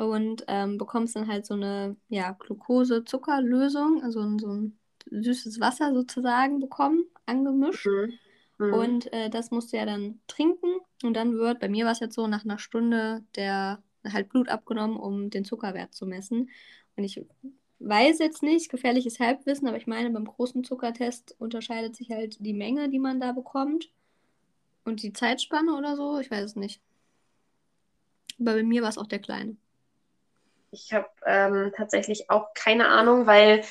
[0.00, 4.78] und ähm, bekommst dann halt so eine ja, Glucose-Zuckerlösung, also so ein
[5.10, 7.86] süßes Wasser sozusagen bekommen, angemischt.
[7.86, 8.18] Mhm.
[8.58, 8.74] Mhm.
[8.74, 12.00] Und äh, das musst du ja dann trinken und dann wird, bei mir war es
[12.00, 16.50] jetzt so, nach einer Stunde der halt Blut abgenommen, um den Zuckerwert zu messen.
[16.96, 17.24] Und ich
[17.80, 22.52] weiß jetzt nicht, gefährliches Halbwissen, aber ich meine, beim großen Zuckertest unterscheidet sich halt die
[22.52, 23.90] Menge, die man da bekommt
[24.84, 26.80] und die Zeitspanne oder so, ich weiß es nicht.
[28.38, 29.56] Aber bei mir war es auch der kleine.
[30.70, 33.64] Ich habe ähm, tatsächlich auch keine Ahnung, weil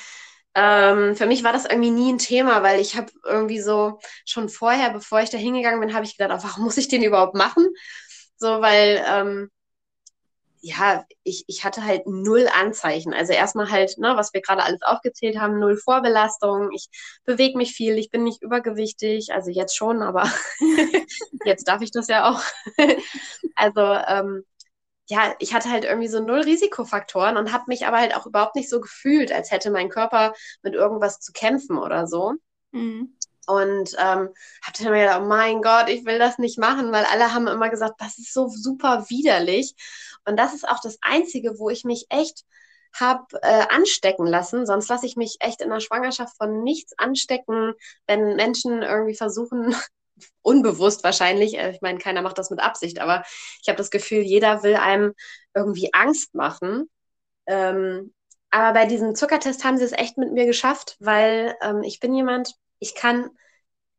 [0.54, 4.48] ähm, für mich war das irgendwie nie ein Thema, weil ich habe irgendwie so schon
[4.48, 7.34] vorher, bevor ich da hingegangen bin, habe ich gedacht, oh, warum muss ich den überhaupt
[7.34, 7.68] machen?
[8.36, 9.50] So, weil ähm,
[10.62, 13.14] ja, ich, ich hatte halt null Anzeichen.
[13.14, 16.70] Also erstmal halt, ne, was wir gerade alles aufgezählt haben, null Vorbelastung.
[16.72, 16.88] Ich
[17.24, 20.30] bewege mich viel, ich bin nicht übergewichtig, also jetzt schon, aber
[21.44, 22.42] jetzt darf ich das ja auch.
[23.56, 24.44] also ähm,
[25.08, 28.54] ja, ich hatte halt irgendwie so null Risikofaktoren und habe mich aber halt auch überhaupt
[28.54, 32.34] nicht so gefühlt, als hätte mein Körper mit irgendwas zu kämpfen oder so.
[32.72, 33.16] Mhm.
[33.50, 34.30] Und ähm,
[34.62, 37.48] habe dann mir gedacht, oh mein Gott, ich will das nicht machen, weil alle haben
[37.48, 39.74] immer gesagt, das ist so super widerlich.
[40.24, 42.44] Und das ist auch das Einzige, wo ich mich echt
[42.98, 44.66] habe äh, anstecken lassen.
[44.66, 47.74] Sonst lasse ich mich echt in der Schwangerschaft von nichts anstecken,
[48.06, 49.74] wenn Menschen irgendwie versuchen,
[50.42, 53.24] unbewusst wahrscheinlich, äh, ich meine, keiner macht das mit Absicht, aber
[53.62, 55.14] ich habe das Gefühl, jeder will einem
[55.54, 56.90] irgendwie Angst machen.
[57.46, 58.12] Ähm,
[58.50, 62.14] aber bei diesem Zuckertest haben sie es echt mit mir geschafft, weil ähm, ich bin
[62.14, 63.30] jemand, ich kann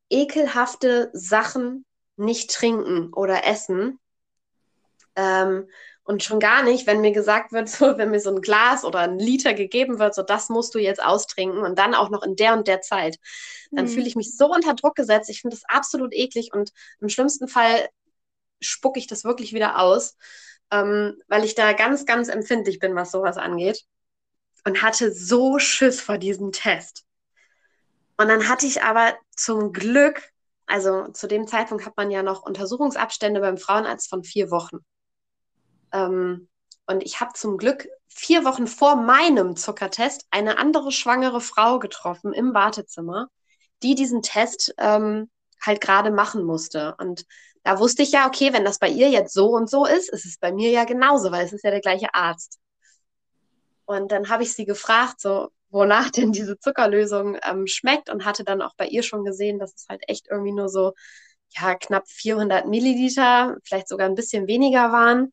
[0.09, 1.85] ekelhafte Sachen
[2.17, 3.99] nicht trinken oder essen.
[5.15, 5.69] Ähm,
[6.03, 8.99] und schon gar nicht, wenn mir gesagt wird, so, wenn mir so ein Glas oder
[8.99, 12.35] ein Liter gegeben wird, so das musst du jetzt austrinken und dann auch noch in
[12.35, 13.17] der und der Zeit.
[13.71, 13.89] Dann mhm.
[13.89, 15.29] fühle ich mich so unter Druck gesetzt.
[15.29, 17.87] Ich finde das absolut eklig und im schlimmsten Fall
[18.61, 20.17] spucke ich das wirklich wieder aus.
[20.71, 23.83] ähm, weil ich da ganz, ganz empfindlich bin, was sowas angeht.
[24.65, 27.03] Und hatte so Schiss vor diesem Test.
[28.17, 30.31] Und dann hatte ich aber zum Glück,
[30.65, 34.79] also zu dem Zeitpunkt hat man ja noch Untersuchungsabstände beim Frauenarzt von vier Wochen.
[35.91, 36.47] Ähm,
[36.87, 42.33] und ich habe zum Glück vier Wochen vor meinem Zuckertest eine andere schwangere Frau getroffen
[42.33, 43.27] im Wartezimmer,
[43.83, 45.29] die diesen Test ähm,
[45.61, 46.95] halt gerade machen musste.
[46.97, 47.25] Und
[47.63, 50.25] da wusste ich ja, okay, wenn das bei ihr jetzt so und so ist, ist
[50.25, 52.59] es bei mir ja genauso, weil es ist ja der gleiche Arzt.
[53.85, 58.43] Und dann habe ich sie gefragt, so, wonach denn diese Zuckerlösung ähm, schmeckt und hatte
[58.43, 60.93] dann auch bei ihr schon gesehen, dass es halt echt irgendwie nur so,
[61.49, 65.31] ja, knapp 400 Milliliter, vielleicht sogar ein bisschen weniger waren.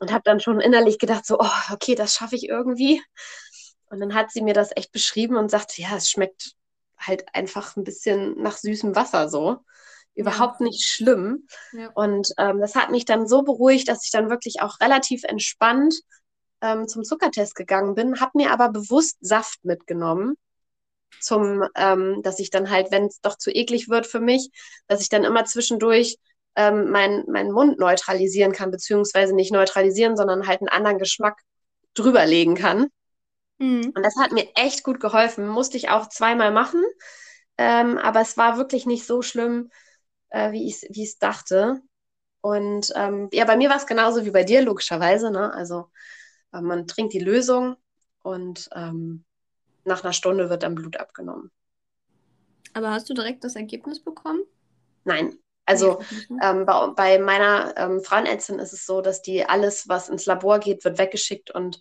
[0.00, 3.00] Und habe dann schon innerlich gedacht, so, oh, okay, das schaffe ich irgendwie.
[3.86, 6.54] Und dann hat sie mir das echt beschrieben und sagte, ja, es schmeckt
[6.98, 9.58] halt einfach ein bisschen nach süßem Wasser so.
[10.14, 10.66] Überhaupt ja.
[10.66, 11.46] nicht schlimm.
[11.72, 11.90] Ja.
[11.94, 15.94] Und ähm, das hat mich dann so beruhigt, dass ich dann wirklich auch relativ entspannt
[16.62, 20.36] ähm, zum Zuckertest gegangen bin, habe mir aber bewusst Saft mitgenommen,
[21.20, 24.50] zum, ähm, dass ich dann halt, wenn es doch zu eklig wird für mich,
[24.86, 26.18] dass ich dann immer zwischendurch
[26.56, 31.40] ähm, meinen mein Mund neutralisieren kann, beziehungsweise nicht neutralisieren, sondern halt einen anderen Geschmack
[31.94, 32.88] drüberlegen kann.
[33.58, 33.92] Mhm.
[33.94, 35.46] Und das hat mir echt gut geholfen.
[35.46, 36.82] Musste ich auch zweimal machen.
[37.58, 39.70] Ähm, aber es war wirklich nicht so schlimm,
[40.30, 41.80] äh, wie ich es dachte.
[42.40, 45.30] Und ähm, ja, bei mir war es genauso wie bei dir, logischerweise.
[45.30, 45.52] Ne?
[45.54, 45.90] Also
[46.60, 47.76] man trinkt die Lösung
[48.22, 49.24] und ähm,
[49.84, 51.50] nach einer Stunde wird dann Blut abgenommen.
[52.74, 54.42] Aber hast du direkt das Ergebnis bekommen?
[55.04, 55.38] Nein.
[55.64, 56.00] Also
[56.42, 60.58] ähm, bei, bei, meiner ähm, Frauenärztin ist es so, dass die alles, was ins Labor
[60.58, 61.80] geht, wird weggeschickt und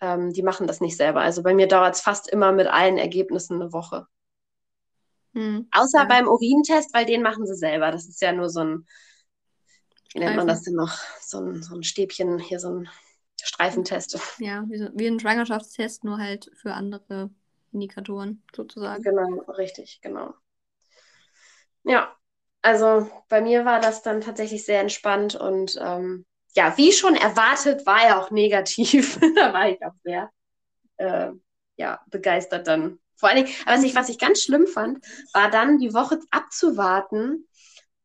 [0.00, 1.20] ähm, die machen das nicht selber.
[1.20, 4.06] Also bei mir dauert es fast immer mit allen Ergebnissen eine Woche.
[5.34, 6.04] Hm, Außer ja.
[6.04, 7.90] beim Urintest, weil den machen sie selber.
[7.90, 8.86] Das ist ja nur so ein,
[10.14, 10.96] wie nennt man das denn noch?
[11.20, 12.88] So ein, so ein Stäbchen, hier so ein
[13.42, 14.18] Streifentest.
[14.38, 17.30] Ja, wie ein Schwangerschaftstest, nur halt für andere
[17.72, 19.02] Indikatoren sozusagen.
[19.02, 20.34] Genau, richtig, genau.
[21.84, 22.14] Ja,
[22.62, 27.86] also bei mir war das dann tatsächlich sehr entspannt und ähm, ja, wie schon erwartet,
[27.86, 29.18] war er auch negativ.
[29.36, 30.30] da war ich auch sehr
[30.96, 31.30] äh,
[31.76, 32.98] ja, begeistert dann.
[33.16, 37.47] Vor allen Dingen, was ich, was ich ganz schlimm fand, war dann die Woche abzuwarten,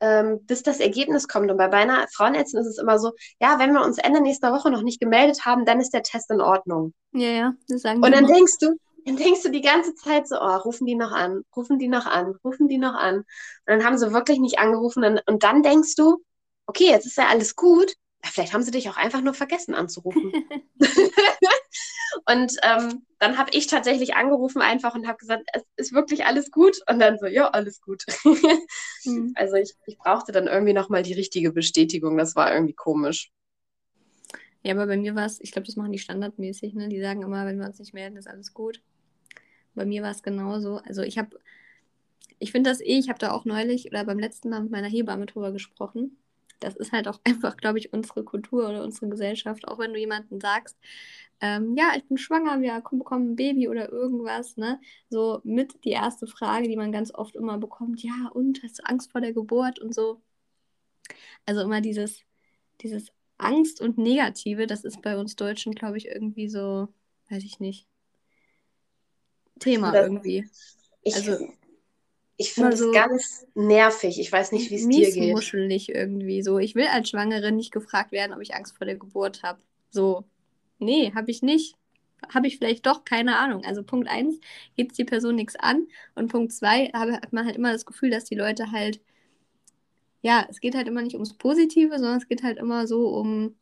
[0.03, 1.49] ähm, bis das Ergebnis kommt.
[1.49, 4.69] Und bei meiner Frauenärztin ist es immer so, ja, wenn wir uns Ende nächster Woche
[4.69, 6.93] noch nicht gemeldet haben, dann ist der Test in Ordnung.
[7.13, 8.33] Ja, ja, das sagen Und dann immer.
[8.33, 11.79] denkst du, dann denkst du die ganze Zeit so, oh, rufen die noch an, rufen
[11.79, 13.19] die noch an, rufen die noch an.
[13.19, 13.25] Und
[13.65, 15.05] dann haben sie wirklich nicht angerufen.
[15.05, 16.21] Und, und dann denkst du,
[16.65, 17.93] okay, jetzt ist ja alles gut,
[18.25, 20.33] vielleicht haben sie dich auch einfach nur vergessen anzurufen.
[22.25, 26.51] und ähm, dann habe ich tatsächlich angerufen einfach und habe gesagt, es ist wirklich alles
[26.51, 26.77] gut.
[26.89, 28.03] Und dann so, ja, alles gut.
[29.05, 29.33] mhm.
[29.35, 32.17] Also ich, ich brauchte dann irgendwie nochmal die richtige Bestätigung.
[32.17, 33.31] Das war irgendwie komisch.
[34.63, 36.87] Ja, aber bei mir war es, ich glaube, das machen die standardmäßig, ne?
[36.87, 38.81] Die sagen immer, wenn wir uns nicht melden, ist alles gut.
[39.75, 40.77] Bei mir war es genauso.
[40.77, 41.37] Also ich habe,
[42.39, 44.87] ich finde das eh, ich habe da auch neulich oder beim letzten Mal mit meiner
[44.89, 46.17] Hebamme drüber gesprochen
[46.59, 49.67] das ist halt auch einfach, glaube ich, unsere Kultur oder unsere Gesellschaft.
[49.67, 50.77] Auch wenn du jemanden sagst,
[51.41, 54.79] ähm, ja, ich bin schwanger, wir bekommen ein Baby oder irgendwas, ne?
[55.09, 58.83] So mit die erste Frage, die man ganz oft immer bekommt, ja, und hast du
[58.85, 60.21] Angst vor der Geburt und so.
[61.45, 62.21] Also immer dieses,
[62.81, 66.87] dieses Angst und Negative, das ist bei uns Deutschen, glaube ich, irgendwie so,
[67.29, 67.87] weiß ich nicht,
[69.59, 70.49] Thema das, irgendwie.
[71.01, 71.47] Ich, also,
[72.37, 74.19] ich finde so es ganz nervig.
[74.19, 75.33] Ich weiß nicht, wie es dir geht.
[75.33, 76.57] muschelig irgendwie so.
[76.59, 79.59] Ich will als Schwangere nicht gefragt werden, ob ich Angst vor der Geburt habe.
[79.89, 80.23] So,
[80.79, 81.75] nee, habe ich nicht.
[82.33, 83.65] Habe ich vielleicht doch, keine Ahnung.
[83.65, 84.39] Also Punkt 1
[84.75, 85.87] geht es die Person nichts an.
[86.15, 89.01] Und Punkt 2 hat man halt immer das Gefühl, dass die Leute halt,
[90.21, 93.55] ja, es geht halt immer nicht ums Positive, sondern es geht halt immer so um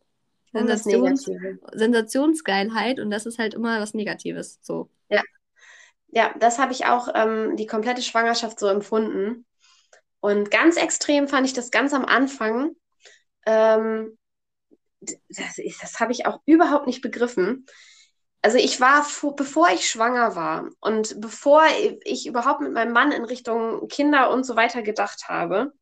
[0.53, 1.29] Sensations
[1.73, 4.59] Sensationsgeilheit und das ist halt immer was Negatives.
[4.61, 4.89] So.
[5.09, 5.23] Ja,
[6.11, 9.45] ja, das habe ich auch ähm, die komplette Schwangerschaft so empfunden.
[10.19, 12.75] Und ganz extrem fand ich das ganz am Anfang.
[13.45, 14.17] Ähm,
[14.99, 17.65] das, das habe ich auch überhaupt nicht begriffen.
[18.43, 21.63] Also ich war, bevor ich schwanger war und bevor
[22.03, 25.73] ich überhaupt mit meinem Mann in Richtung Kinder und so weiter gedacht habe,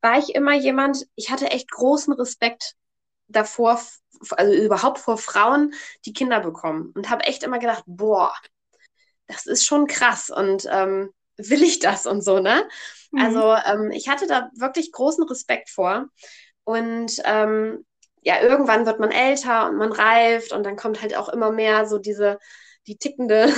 [0.00, 2.74] war ich immer jemand, ich hatte echt großen Respekt
[3.28, 3.80] davor,
[4.30, 5.72] also überhaupt vor Frauen,
[6.04, 6.92] die Kinder bekommen.
[6.94, 8.32] Und habe echt immer gedacht, boah,
[9.30, 12.68] das ist schon krass und ähm, will ich das und so, ne?
[13.12, 13.20] Mhm.
[13.20, 16.06] Also ähm, ich hatte da wirklich großen Respekt vor.
[16.64, 17.84] Und ähm,
[18.22, 21.86] ja, irgendwann wird man älter und man reift und dann kommt halt auch immer mehr
[21.86, 22.38] so diese,
[22.86, 23.52] die tickende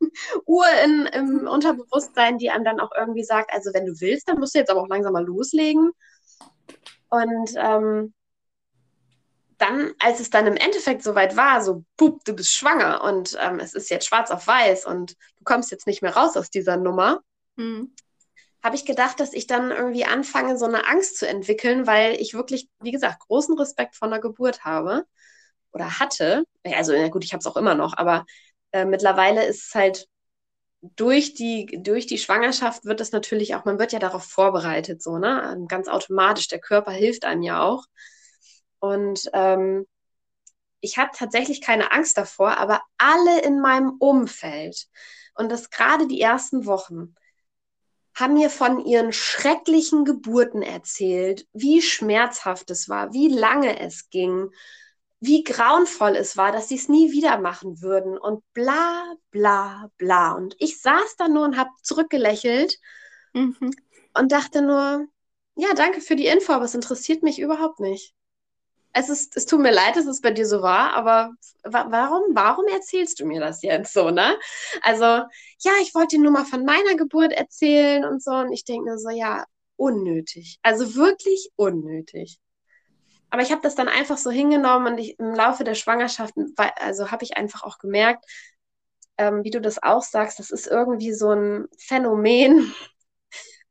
[0.46, 4.38] Uhr in, im Unterbewusstsein, die einem dann auch irgendwie sagt, also wenn du willst, dann
[4.38, 5.92] musst du jetzt aber auch langsam mal loslegen.
[7.10, 8.14] Und ähm,
[9.58, 13.60] dann, als es dann im Endeffekt soweit war, so, pup, du bist schwanger und ähm,
[13.60, 16.76] es ist jetzt schwarz auf weiß und du kommst jetzt nicht mehr raus aus dieser
[16.76, 17.20] Nummer,
[17.56, 17.92] mhm.
[18.62, 22.34] habe ich gedacht, dass ich dann irgendwie anfange, so eine Angst zu entwickeln, weil ich
[22.34, 25.04] wirklich, wie gesagt, großen Respekt vor einer Geburt habe
[25.72, 26.44] oder hatte.
[26.64, 28.24] Also, ja gut, ich habe es auch immer noch, aber
[28.72, 30.06] äh, mittlerweile ist es halt
[30.80, 35.18] durch die, durch die Schwangerschaft wird es natürlich auch, man wird ja darauf vorbereitet, so,
[35.18, 35.64] ne?
[35.68, 36.48] Ganz automatisch.
[36.48, 37.84] Der Körper hilft einem ja auch.
[38.80, 39.86] Und ähm,
[40.80, 44.86] ich hatte tatsächlich keine Angst davor, aber alle in meinem Umfeld
[45.34, 47.14] und das gerade die ersten Wochen
[48.14, 54.50] haben mir von ihren schrecklichen Geburten erzählt, wie schmerzhaft es war, wie lange es ging,
[55.20, 60.32] wie grauenvoll es war, dass sie es nie wieder machen würden und bla bla bla.
[60.32, 62.78] Und ich saß da nur und habe zurückgelächelt
[63.34, 63.70] mhm.
[64.14, 65.06] und dachte nur,
[65.54, 68.14] ja, danke für die Info, aber es interessiert mich überhaupt nicht
[68.92, 72.22] es ist, es tut mir leid, dass es bei dir so war, aber wa warum,
[72.34, 74.38] warum erzählst du mir das jetzt so, ne?
[74.82, 78.32] Also, ja, ich wollte dir nur mal von meiner Geburt erzählen und so.
[78.32, 79.44] Und ich denke mir so, ja,
[79.76, 80.58] unnötig.
[80.62, 82.38] Also wirklich unnötig.
[83.30, 86.34] Aber ich habe das dann einfach so hingenommen und ich, im Laufe der Schwangerschaft,
[86.76, 88.24] also habe ich einfach auch gemerkt,
[89.18, 92.72] ähm, wie du das auch sagst, das ist irgendwie so ein Phänomen.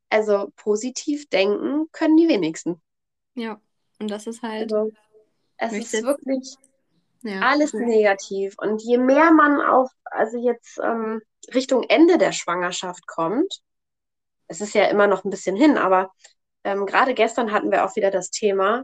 [0.10, 2.82] Also positiv denken können die wenigsten.
[3.36, 3.60] Ja,
[4.00, 4.72] und das ist halt.
[4.72, 4.92] Also,
[5.58, 6.56] es ist wirklich
[7.24, 8.56] ja, alles negativ.
[8.58, 11.22] Und je mehr man auf, also jetzt ähm,
[11.54, 13.62] Richtung Ende der Schwangerschaft kommt,
[14.48, 16.12] es ist ja immer noch ein bisschen hin, aber
[16.64, 18.84] ähm, gerade gestern hatten wir auch wieder das Thema,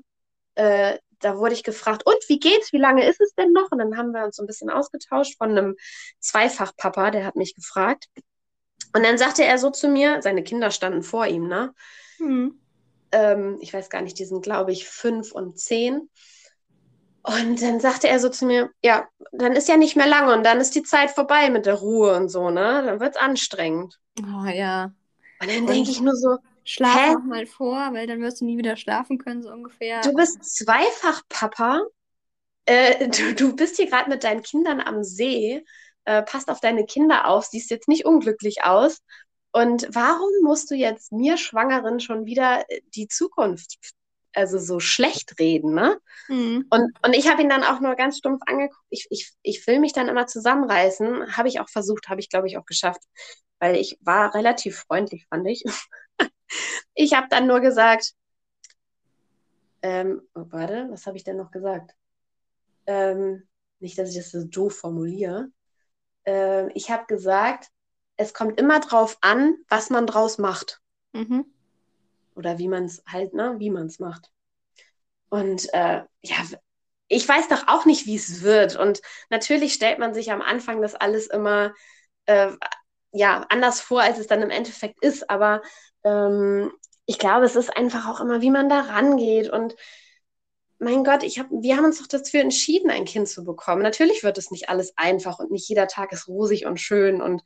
[0.56, 2.74] äh, da wurde ich gefragt, und wie geht's?
[2.74, 3.72] Wie lange ist es denn noch?
[3.72, 5.76] Und dann haben wir uns so ein bisschen ausgetauscht von einem
[6.20, 8.08] Zweifachpapa, der hat mich gefragt.
[8.94, 11.74] Und dann sagte er so zu mir, seine Kinder standen vor ihm, ne?
[12.20, 12.60] Mhm.
[13.12, 16.10] Ähm, ich weiß gar nicht, die sind, glaube ich, fünf und zehn.
[17.24, 20.44] Und dann sagte er so zu mir, ja, dann ist ja nicht mehr lange und
[20.44, 22.84] dann ist die Zeit vorbei mit der Ruhe und so, ne?
[22.86, 23.98] Dann wird es anstrengend.
[24.20, 24.92] Oh ja.
[25.42, 27.14] Und dann denke ich nur so, schlaf hä?
[27.14, 30.02] noch mal vor, weil dann wirst du nie wieder schlafen können, so ungefähr.
[30.02, 31.82] Du bist zweifach Papa.
[32.66, 35.64] Äh, du, du bist hier gerade mit deinen Kindern am See.
[36.04, 39.02] Äh, passt auf deine Kinder auf, siehst jetzt nicht unglücklich aus.
[39.54, 43.78] Und warum musst du jetzt mir Schwangeren schon wieder die Zukunft
[44.36, 46.00] also so schlecht reden, ne?
[46.28, 46.66] Mhm.
[46.70, 48.86] Und, und ich habe ihn dann auch nur ganz stumpf angeguckt.
[48.90, 51.38] Ich, ich, ich will mich dann immer zusammenreißen.
[51.38, 53.02] Habe ich auch versucht, habe ich, glaube ich, auch geschafft.
[53.60, 55.64] Weil ich war relativ freundlich, fand ich.
[56.94, 58.14] ich habe dann nur gesagt,
[59.82, 61.94] ähm, oh, warte, was habe ich denn noch gesagt?
[62.86, 63.48] Ähm,
[63.80, 65.50] nicht, dass ich das so doof formuliere.
[66.26, 67.70] Ähm, ich habe gesagt,
[68.16, 70.82] es kommt immer drauf an, was man draus macht.
[71.12, 71.53] Mhm
[72.36, 74.30] oder wie man es halt, ne, wie man es macht.
[75.30, 76.38] Und äh, ja,
[77.08, 78.76] ich weiß doch auch nicht, wie es wird.
[78.76, 81.74] Und natürlich stellt man sich am Anfang das alles immer
[82.26, 82.52] äh,
[83.12, 85.30] ja, anders vor, als es dann im Endeffekt ist.
[85.30, 85.62] Aber
[86.04, 86.72] ähm,
[87.06, 89.50] ich glaube, es ist einfach auch immer, wie man da rangeht.
[89.50, 89.76] Und
[90.80, 93.82] mein Gott, ich hab, wir haben uns doch dafür entschieden, ein Kind zu bekommen.
[93.82, 97.44] Natürlich wird es nicht alles einfach und nicht jeder Tag ist rosig und schön und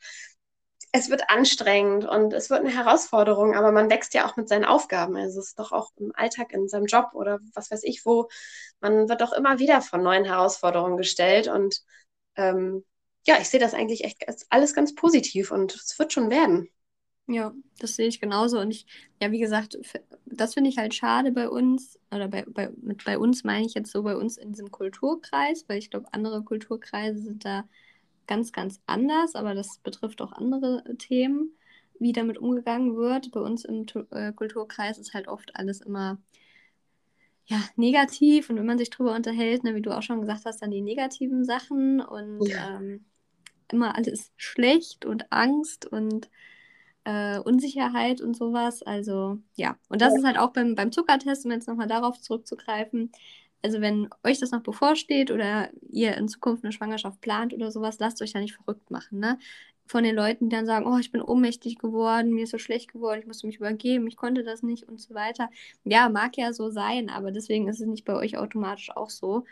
[0.97, 4.65] es wird anstrengend und es wird eine Herausforderung, aber man wächst ja auch mit seinen
[4.65, 5.15] Aufgaben.
[5.15, 8.29] Also es ist doch auch im Alltag in seinem Job oder was weiß ich wo,
[8.79, 11.81] man wird doch immer wieder von neuen Herausforderungen gestellt und
[12.35, 12.83] ähm,
[13.25, 16.69] ja, ich sehe das eigentlich echt alles ganz positiv und es wird schon werden.
[17.29, 18.59] Ja, das sehe ich genauso.
[18.59, 18.85] Und ich,
[19.21, 19.77] ja, wie gesagt,
[20.25, 23.73] das finde ich halt schade bei uns, oder bei, bei, mit bei uns meine ich
[23.73, 27.67] jetzt so bei uns in diesem Kulturkreis, weil ich glaube, andere Kulturkreise sind da
[28.27, 31.51] ganz, ganz anders, aber das betrifft auch andere Themen,
[31.99, 33.31] wie damit umgegangen wird.
[33.31, 36.17] Bei uns im äh, Kulturkreis ist halt oft alles immer
[37.45, 40.61] ja, negativ und wenn man sich drüber unterhält, ne, wie du auch schon gesagt hast,
[40.61, 42.77] dann die negativen Sachen und ja.
[42.77, 43.05] ähm,
[43.71, 46.29] immer alles schlecht und Angst und
[47.05, 48.83] äh, Unsicherheit und sowas.
[48.83, 50.19] Also ja, und das ja.
[50.19, 53.11] ist halt auch beim, beim Zuckertest, um jetzt nochmal darauf zurückzugreifen,
[53.61, 57.97] also wenn euch das noch bevorsteht oder ihr in Zukunft eine Schwangerschaft plant oder sowas,
[57.99, 59.39] lasst euch da nicht verrückt machen, ne?
[59.89, 62.91] Von den Leuten, die dann sagen, oh, ich bin ohnmächtig geworden, mir ist so schlecht
[62.91, 65.49] geworden, ich musste mich übergeben, ich konnte das nicht und so weiter.
[65.85, 69.45] Ja, mag ja so sein, aber deswegen ist es nicht bei euch automatisch auch so.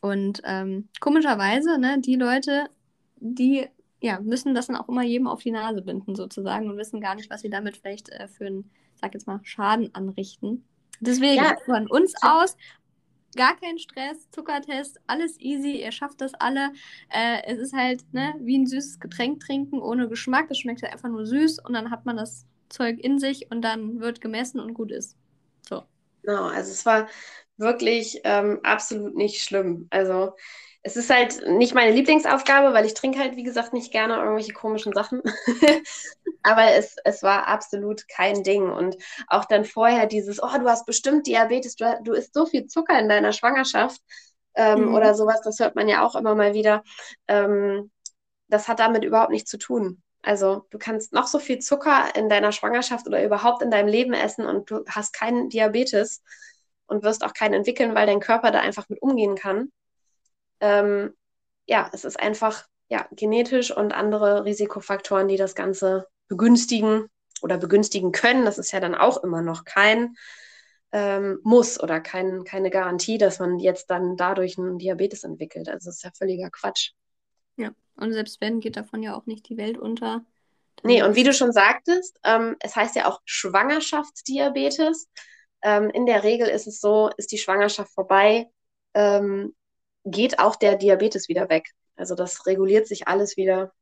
[0.00, 2.70] Und ähm, komischerweise, ne, die Leute,
[3.16, 3.68] die
[4.04, 7.14] ja, müssen das dann auch immer jedem auf die Nase binden, sozusagen, und wissen gar
[7.14, 10.64] nicht, was sie damit vielleicht äh, für einen, sag jetzt mal, Schaden anrichten.
[11.00, 11.56] Deswegen ja.
[11.64, 12.56] von uns aus
[13.36, 16.72] gar kein Stress, Zuckertest, alles easy, ihr schafft das alle.
[17.10, 20.46] Äh, es ist halt ne, wie ein süßes Getränk trinken ohne Geschmack.
[20.50, 23.62] Es schmeckt halt einfach nur süß und dann hat man das Zeug in sich und
[23.62, 25.16] dann wird gemessen und gut ist.
[25.68, 25.84] So.
[26.22, 27.08] Genau, also es war
[27.56, 29.86] wirklich ähm, absolut nicht schlimm.
[29.90, 30.32] Also
[30.86, 34.52] es ist halt nicht meine Lieblingsaufgabe, weil ich trinke halt, wie gesagt, nicht gerne irgendwelche
[34.52, 35.22] komischen Sachen.
[36.42, 38.70] Aber es, es war absolut kein Ding.
[38.70, 42.66] Und auch dann vorher dieses, oh, du hast bestimmt Diabetes, du, du isst so viel
[42.66, 44.02] Zucker in deiner Schwangerschaft
[44.54, 44.94] ähm, mhm.
[44.94, 46.82] oder sowas, das hört man ja auch immer mal wieder.
[47.28, 47.90] Ähm,
[48.48, 50.02] das hat damit überhaupt nichts zu tun.
[50.20, 54.12] Also du kannst noch so viel Zucker in deiner Schwangerschaft oder überhaupt in deinem Leben
[54.12, 56.22] essen und du hast keinen Diabetes
[56.86, 59.72] und wirst auch keinen entwickeln, weil dein Körper da einfach mit umgehen kann.
[60.64, 61.14] Ähm,
[61.66, 67.06] ja, es ist einfach ja, genetisch und andere Risikofaktoren, die das Ganze begünstigen
[67.42, 68.46] oder begünstigen können.
[68.46, 70.16] Das ist ja dann auch immer noch kein
[70.90, 75.68] ähm, Muss oder kein, keine Garantie, dass man jetzt dann dadurch einen Diabetes entwickelt.
[75.68, 76.92] Also das ist ja völliger Quatsch.
[77.58, 80.24] Ja, und selbst wenn, geht davon ja auch nicht die Welt unter.
[80.82, 85.10] Nee, und wie du schon sagtest, ähm, es heißt ja auch Schwangerschaftsdiabetes.
[85.62, 88.48] Ähm, in der Regel ist es so, ist die Schwangerschaft vorbei,
[88.94, 89.54] ähm,
[90.04, 91.72] geht auch der Diabetes wieder weg.
[91.96, 93.72] Also das reguliert sich alles wieder.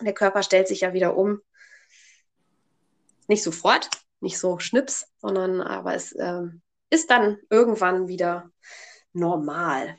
[0.00, 1.40] Der Körper stellt sich ja wieder um.
[3.28, 3.88] Nicht sofort,
[4.20, 6.42] nicht so schnips, sondern aber es äh,
[6.90, 8.50] ist dann irgendwann wieder
[9.12, 9.98] normal.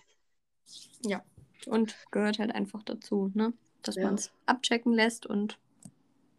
[1.02, 1.24] Ja,
[1.66, 3.54] und gehört halt einfach dazu, ne?
[3.82, 4.06] dass ja.
[4.06, 5.60] man es abchecken lässt und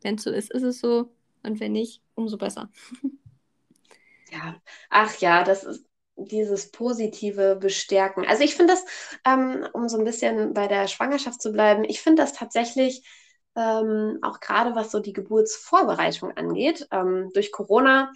[0.03, 1.13] wenn es so ist, ist es so
[1.43, 2.71] und wenn nicht, umso besser.
[4.31, 4.61] ja,
[4.91, 5.85] ach ja, das ist,
[6.17, 8.27] dieses positive Bestärken.
[8.27, 8.85] Also ich finde das,
[9.25, 13.07] ähm, um so ein bisschen bei der Schwangerschaft zu bleiben, ich finde das tatsächlich
[13.55, 16.87] ähm, auch gerade was so die Geburtsvorbereitung angeht.
[16.91, 18.13] Ähm, durch Corona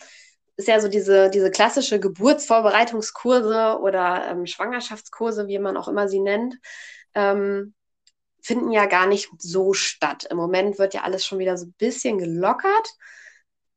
[0.56, 6.20] ist ja so diese, diese klassische Geburtsvorbereitungskurse oder ähm, Schwangerschaftskurse, wie man auch immer sie
[6.20, 6.56] nennt,
[7.14, 7.74] ähm,
[8.42, 10.26] finden ja gar nicht so statt.
[10.30, 12.88] Im Moment wird ja alles schon wieder so ein bisschen gelockert.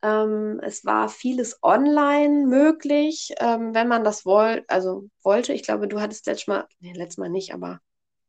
[0.03, 5.53] Ähm, es war vieles online möglich, ähm, wenn man das woll also wollte.
[5.53, 7.79] Ich glaube, du hattest letztes Mal, nee, letztes Mal nicht, aber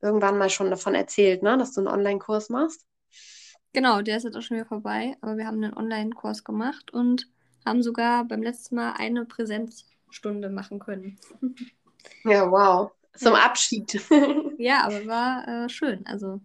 [0.01, 2.87] irgendwann mal schon davon erzählt, ne, dass du einen Online-Kurs machst.
[3.73, 7.27] Genau, der ist jetzt auch schon wieder vorbei, aber wir haben einen Online-Kurs gemacht und
[7.67, 11.19] haben sogar beim letzten Mal eine Präsenzstunde machen können.
[12.25, 12.93] Ja, wow.
[13.17, 14.01] Zum Abschied.
[14.59, 16.05] ja, aber war äh, schön.
[16.07, 16.41] Also.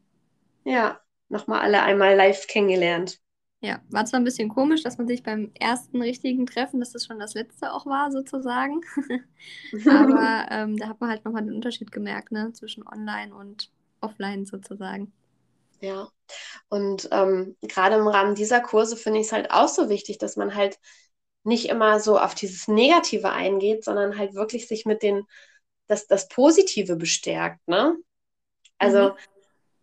[0.63, 3.19] Ja, nochmal alle einmal live kennengelernt.
[3.62, 7.06] Ja, war zwar ein bisschen komisch, dass man sich beim ersten richtigen Treffen, dass das
[7.06, 8.82] schon das letzte auch war, sozusagen.
[9.86, 13.69] Aber ähm, da hat man halt nochmal den Unterschied gemerkt, ne, zwischen online und
[14.00, 15.12] offline sozusagen.
[15.82, 16.08] Ja,
[16.69, 20.38] und ähm, gerade im Rahmen dieser Kurse finde ich es halt auch so wichtig, dass
[20.38, 20.80] man halt
[21.43, 25.24] nicht immer so auf dieses Negative eingeht, sondern halt wirklich sich mit den,
[25.88, 27.98] das, das Positive bestärkt, ne?
[28.78, 29.15] Also, mhm.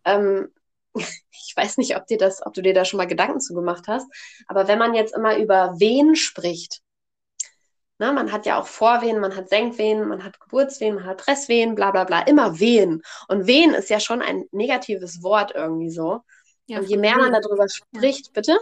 [0.05, 0.49] ähm,
[0.97, 3.85] ich weiß nicht, ob dir das, ob du dir da schon mal Gedanken zu gemacht
[3.89, 4.07] hast,
[4.47, 6.83] aber wenn man jetzt immer über Wehen spricht,
[7.99, 11.75] ne, man hat ja auch Vorwehen, man hat Senkwehen, man hat Geburtswehen, man hat Presswehen,
[11.75, 13.03] bla bla bla, immer Wehen.
[13.29, 16.21] Und Wehen ist ja schon ein negatives Wort irgendwie so.
[16.67, 18.33] Ja, und je mehr man darüber spricht, ja.
[18.35, 18.59] bitte?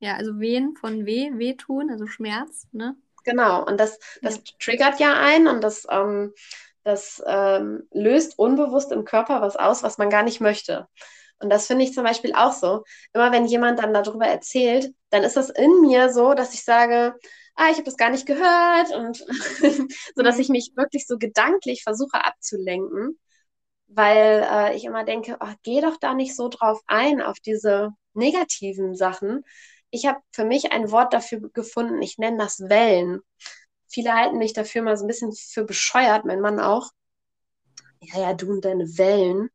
[0.00, 2.96] Ja, also Wehen von Weh, Wehtun, also Schmerz, ne?
[3.24, 4.42] Genau, und das, das ja.
[4.58, 6.34] triggert ja ein und das, ähm,
[6.82, 10.88] das ähm, löst unbewusst im Körper was aus, was man gar nicht möchte.
[11.44, 12.84] Und das finde ich zum Beispiel auch so.
[13.12, 17.14] Immer wenn jemand dann darüber erzählt, dann ist das in mir so, dass ich sage,
[17.54, 19.18] ah, ich habe das gar nicht gehört und
[20.16, 20.40] so, dass mhm.
[20.40, 23.18] ich mich wirklich so gedanklich versuche abzulenken,
[23.88, 27.90] weil äh, ich immer denke, oh, geh doch da nicht so drauf ein, auf diese
[28.14, 29.44] negativen Sachen.
[29.90, 33.20] Ich habe für mich ein Wort dafür gefunden, ich nenne das Wellen.
[33.88, 36.90] Viele halten mich dafür mal so ein bisschen für bescheuert, mein Mann auch.
[38.00, 39.50] Ja, ja, du und deine Wellen.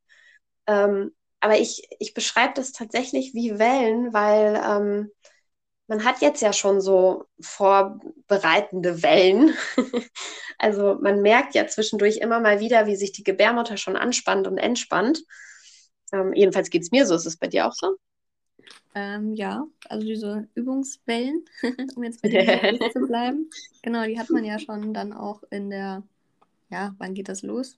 [0.68, 5.12] Ähm, aber ich, ich beschreibe das tatsächlich wie Wellen, weil ähm,
[5.88, 9.54] man hat jetzt ja schon so vorbereitende Wellen.
[10.60, 14.58] also man merkt ja zwischendurch immer mal wieder, wie sich die Gebärmutter schon anspannt und
[14.60, 15.24] entspannt.
[16.14, 17.16] Ähm, jedenfalls geht es mir so.
[17.16, 17.96] Ist es bei dir auch so?
[18.94, 21.46] Ähm, ja, also diese Übungswellen,
[21.96, 23.50] um jetzt bei dem zu bleiben.
[23.82, 26.04] Genau, die hat man ja schon dann auch in der,
[26.70, 27.78] ja, wann geht das los?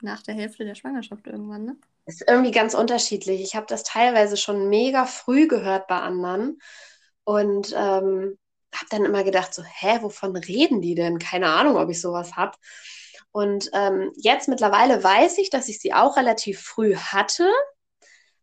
[0.00, 1.76] Nach der Hälfte der Schwangerschaft irgendwann, ne?
[2.06, 3.42] Ist irgendwie ganz unterschiedlich.
[3.42, 6.58] Ich habe das teilweise schon mega früh gehört bei anderen
[7.24, 8.38] und ähm,
[8.74, 11.18] habe dann immer gedacht, so, hä, wovon reden die denn?
[11.18, 12.56] Keine Ahnung, ob ich sowas habe.
[13.30, 17.50] Und ähm, jetzt mittlerweile weiß ich, dass ich sie auch relativ früh hatte,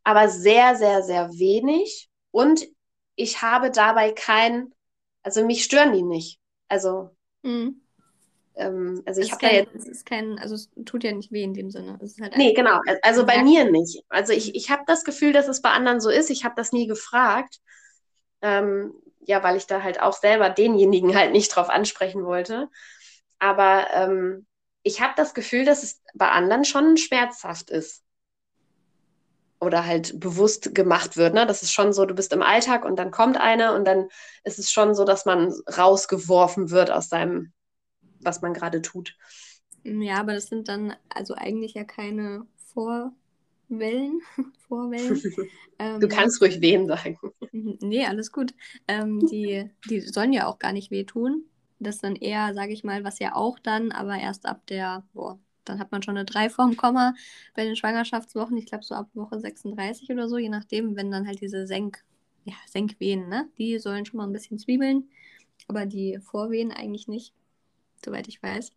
[0.03, 2.09] aber sehr, sehr, sehr wenig.
[2.31, 2.67] Und
[3.15, 4.73] ich habe dabei kein,
[5.23, 6.39] also mich stören die nicht.
[6.67, 7.81] Also mhm.
[8.55, 9.75] Ähm, also ich habe da jetzt.
[9.75, 11.97] Es ist kein, also es tut ja nicht weh in dem Sinne.
[12.01, 12.79] Es halt nee, genau.
[13.01, 14.03] Also bei mir nicht.
[14.09, 16.29] Also ich, ich habe das Gefühl, dass es bei anderen so ist.
[16.29, 17.59] Ich habe das nie gefragt.
[18.41, 18.93] Ähm,
[19.25, 22.69] ja, weil ich da halt auch selber denjenigen halt nicht drauf ansprechen wollte.
[23.39, 24.45] Aber ähm,
[24.83, 28.03] ich habe das Gefühl, dass es bei anderen schon schmerzhaft ist.
[29.59, 31.35] Oder halt bewusst gemacht wird.
[31.35, 31.45] Ne?
[31.45, 34.09] Das ist schon so, du bist im Alltag und dann kommt eine und dann
[34.43, 37.53] ist es schon so, dass man rausgeworfen wird aus seinem,
[38.23, 39.17] was man gerade tut.
[39.83, 44.21] Ja, aber das sind dann also eigentlich ja keine Vorwellen.
[44.67, 45.21] Vorwellen.
[45.79, 47.17] ähm, du kannst ruhig Wehen sagen.
[47.51, 48.53] Nee, alles gut.
[48.87, 51.45] Ähm, die, die sollen ja auch gar nicht wehtun.
[51.79, 55.39] Das dann eher, sage ich mal, was ja auch dann, aber erst ab der, boah,
[55.65, 57.15] dann hat man schon eine 3 vorm Komma
[57.55, 58.57] bei den Schwangerschaftswochen.
[58.57, 62.03] Ich glaube so ab Woche 36 oder so, je nachdem, wenn dann halt diese Senk,
[62.45, 63.49] ja, Senkwehen, ne?
[63.57, 65.09] Die sollen schon mal ein bisschen zwiebeln,
[65.67, 67.33] aber die Vorwehen eigentlich nicht,
[68.03, 68.71] soweit ich weiß.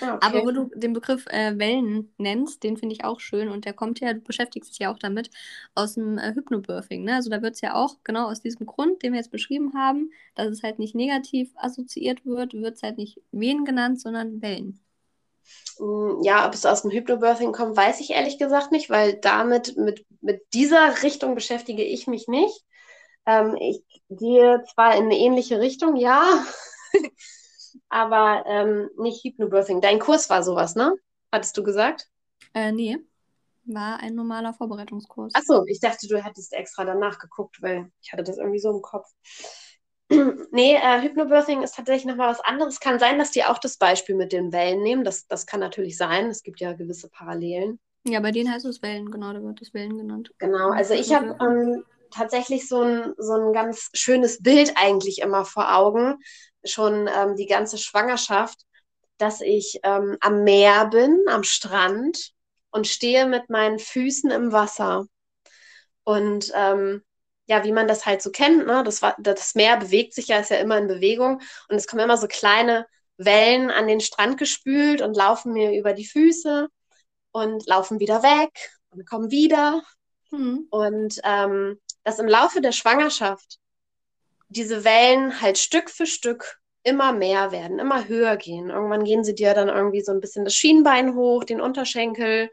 [0.00, 0.26] Ah, okay.
[0.26, 3.74] Aber wo du den Begriff äh, Wellen nennst, den finde ich auch schön und der
[3.74, 5.30] kommt ja, du beschäftigst dich ja auch damit,
[5.74, 7.04] aus dem äh, Hypnobirthing.
[7.04, 7.16] Ne?
[7.16, 10.10] Also da wird es ja auch genau aus diesem Grund, den wir jetzt beschrieben haben,
[10.34, 14.80] dass es halt nicht negativ assoziiert wird, wird es halt nicht Wehen genannt, sondern Wellen.
[15.78, 19.76] Mm, ja, ob es aus dem Hypnobirthing kommt, weiß ich ehrlich gesagt nicht, weil damit,
[19.76, 22.64] mit, mit dieser Richtung beschäftige ich mich nicht.
[23.26, 26.44] Ähm, ich gehe zwar in eine ähnliche Richtung, ja.
[27.92, 29.80] aber ähm, nicht Hypnobirthing.
[29.80, 30.96] Dein Kurs war sowas, ne?
[31.30, 32.08] Hattest du gesagt?
[32.54, 32.98] Äh, nee.
[33.64, 35.34] War ein normaler Vorbereitungskurs.
[35.34, 38.82] Achso, ich dachte, du hättest extra danach geguckt, weil ich hatte das irgendwie so im
[38.82, 39.06] Kopf.
[40.50, 42.80] nee, äh, Hypnobirthing ist tatsächlich nochmal was anderes.
[42.80, 45.04] Kann sein, dass die auch das Beispiel mit den Wellen nehmen.
[45.04, 46.26] Das, das kann natürlich sein.
[46.26, 47.78] Es gibt ja gewisse Parallelen.
[48.04, 50.32] Ja, bei denen heißt es Wellen, genau, da wird es Wellen genannt.
[50.38, 55.44] Genau, also ich habe ähm, tatsächlich so ein, so ein ganz schönes Bild eigentlich immer
[55.44, 56.18] vor Augen,
[56.64, 58.60] schon ähm, die ganze Schwangerschaft,
[59.18, 62.32] dass ich ähm, am Meer bin, am Strand
[62.70, 65.06] und stehe mit meinen Füßen im Wasser.
[66.04, 67.02] Und ähm,
[67.46, 68.82] ja, wie man das halt so kennt, ne?
[68.84, 72.16] das, das Meer bewegt sich ja, ist ja immer in Bewegung und es kommen immer
[72.16, 72.86] so kleine
[73.16, 76.68] Wellen an den Strand gespült und laufen mir über die Füße
[77.32, 79.82] und laufen wieder weg und kommen wieder.
[80.30, 80.66] Mhm.
[80.70, 83.58] Und ähm, dass im Laufe der Schwangerschaft
[84.52, 88.70] diese Wellen halt Stück für Stück immer mehr werden, immer höher gehen.
[88.70, 92.50] Irgendwann gehen sie dir dann irgendwie so ein bisschen das Schienbein hoch, den Unterschenkel.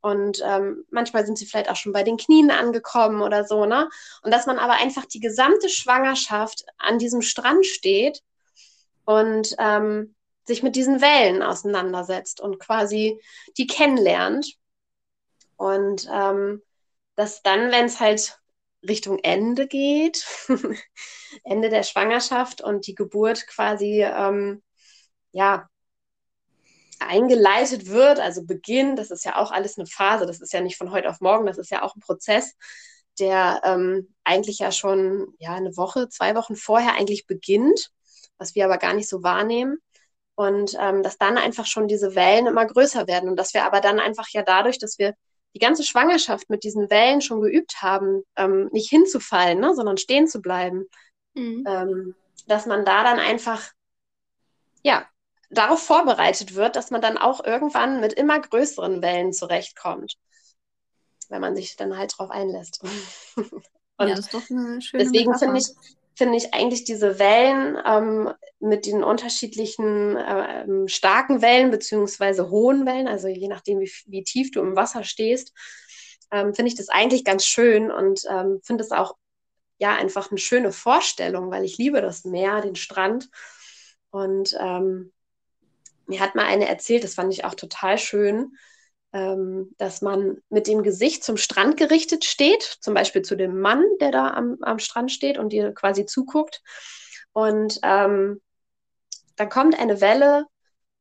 [0.00, 3.88] Und ähm, manchmal sind sie vielleicht auch schon bei den Knien angekommen oder so, ne?
[4.22, 8.22] Und dass man aber einfach die gesamte Schwangerschaft an diesem Strand steht
[9.04, 10.14] und ähm,
[10.44, 13.20] sich mit diesen Wellen auseinandersetzt und quasi
[13.58, 14.54] die kennenlernt.
[15.56, 16.62] Und ähm,
[17.16, 18.39] dass dann, wenn es halt
[18.86, 20.26] Richtung Ende geht,
[21.44, 24.62] Ende der Schwangerschaft und die Geburt quasi ähm,
[25.32, 25.68] ja
[26.98, 30.76] eingeleitet wird, also Beginn, das ist ja auch alles eine Phase, das ist ja nicht
[30.76, 32.54] von heute auf morgen, das ist ja auch ein Prozess,
[33.18, 37.90] der ähm, eigentlich ja schon ja eine Woche, zwei Wochen vorher eigentlich beginnt,
[38.38, 39.78] was wir aber gar nicht so wahrnehmen.
[40.36, 43.82] Und ähm, dass dann einfach schon diese Wellen immer größer werden und dass wir aber
[43.82, 45.14] dann einfach ja dadurch, dass wir
[45.54, 50.28] die ganze Schwangerschaft mit diesen Wellen schon geübt haben, ähm, nicht hinzufallen, ne, sondern stehen
[50.28, 50.86] zu bleiben,
[51.34, 51.64] mhm.
[51.66, 52.14] ähm,
[52.46, 53.70] dass man da dann einfach,
[54.82, 55.06] ja,
[55.50, 60.16] darauf vorbereitet wird, dass man dann auch irgendwann mit immer größeren Wellen zurechtkommt,
[61.28, 62.82] wenn man sich dann halt drauf einlässt.
[64.00, 65.66] Und ja, das ist doch eine schöne deswegen finde ich,
[66.20, 73.08] finde ich eigentlich diese Wellen ähm, mit den unterschiedlichen äh, starken Wellen beziehungsweise hohen Wellen,
[73.08, 75.54] also je nachdem, wie, wie tief du im Wasser stehst,
[76.30, 79.16] ähm, finde ich das eigentlich ganz schön und ähm, finde es auch
[79.78, 83.30] ja einfach eine schöne Vorstellung, weil ich liebe das Meer, den Strand
[84.10, 85.14] und ähm,
[86.06, 88.52] mir hat mal eine erzählt, das fand ich auch total schön,
[89.12, 93.84] ähm, dass man mit dem Gesicht zum Strand gerichtet steht, zum Beispiel zu dem Mann,
[94.00, 96.62] der da am, am Strand steht und dir quasi zuguckt.
[97.32, 98.40] Und ähm,
[99.36, 100.46] dann kommt eine Welle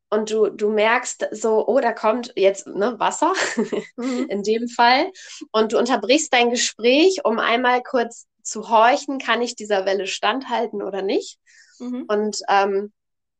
[0.10, 3.34] und du, du merkst so, oh, da kommt jetzt ne, Wasser
[3.95, 4.26] mhm.
[4.28, 5.12] in dem Fall.
[5.51, 10.82] Und du unterbrichst dein Gespräch, um einmal kurz zu horchen, kann ich dieser Welle standhalten
[10.82, 11.38] oder nicht.
[11.78, 12.05] Mhm.
[12.07, 12.91] Und ähm,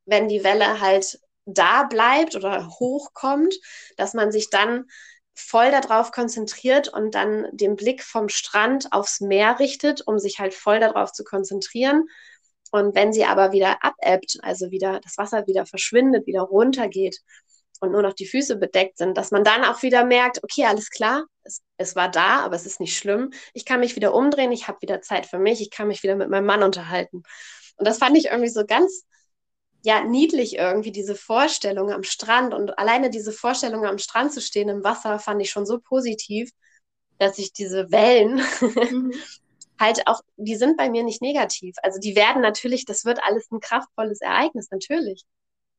[0.06, 1.20] wenn die Welle halt
[1.54, 3.56] da bleibt oder hochkommt,
[3.98, 4.86] dass man sich dann
[5.36, 10.54] voll darauf konzentriert und dann den Blick vom Strand aufs Meer richtet, um sich halt
[10.54, 12.06] voll darauf zu konzentrieren.
[12.72, 17.20] Und wenn sie aber wieder abebbt, also wieder das Wasser wieder verschwindet, wieder runtergeht
[17.80, 20.90] und nur noch die Füße bedeckt sind, dass man dann auch wieder merkt, okay, alles
[20.90, 23.32] klar, es, es war da, aber es ist nicht schlimm.
[23.54, 26.16] Ich kann mich wieder umdrehen, ich habe wieder Zeit für mich, ich kann mich wieder
[26.16, 27.24] mit meinem Mann unterhalten.
[27.78, 29.06] Und das fand ich irgendwie so ganz
[29.84, 32.54] ja, niedlich irgendwie, diese Vorstellung am Strand.
[32.54, 36.52] Und alleine diese Vorstellung am Strand zu stehen im Wasser fand ich schon so positiv,
[37.18, 39.14] dass ich diese Wellen mhm.
[39.80, 41.76] halt auch, die sind bei mir nicht negativ.
[41.84, 45.24] Also die werden natürlich, das wird alles ein kraftvolles Ereignis, natürlich.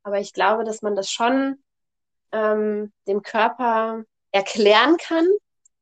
[0.02, 1.62] Aber ich glaube, dass man das schon
[2.32, 5.26] ähm, dem Körper erklären kann,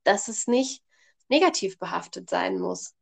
[0.04, 0.82] dass es nicht
[1.28, 2.94] negativ behaftet sein muss.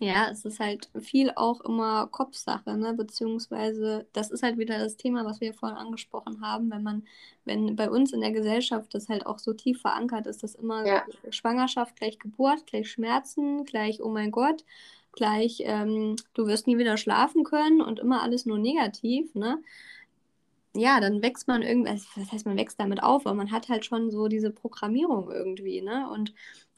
[0.00, 2.94] Ja, es ist halt viel auch immer Kopfsache, ne?
[2.94, 7.06] Beziehungsweise das ist halt wieder das Thema, was wir vorhin angesprochen haben, wenn man,
[7.44, 10.84] wenn bei uns in der Gesellschaft das halt auch so tief verankert ist, dass immer
[10.84, 11.04] ja.
[11.30, 14.64] Schwangerschaft gleich Geburt, gleich Schmerzen, gleich oh mein Gott,
[15.12, 19.62] gleich ähm, du wirst nie wieder schlafen können und immer alles nur negativ, ne?
[20.76, 23.68] Ja, dann wächst man irgendwie, also das heißt, man wächst damit auf, aber man hat
[23.68, 26.10] halt schon so diese Programmierung irgendwie, ne?
[26.10, 26.34] Und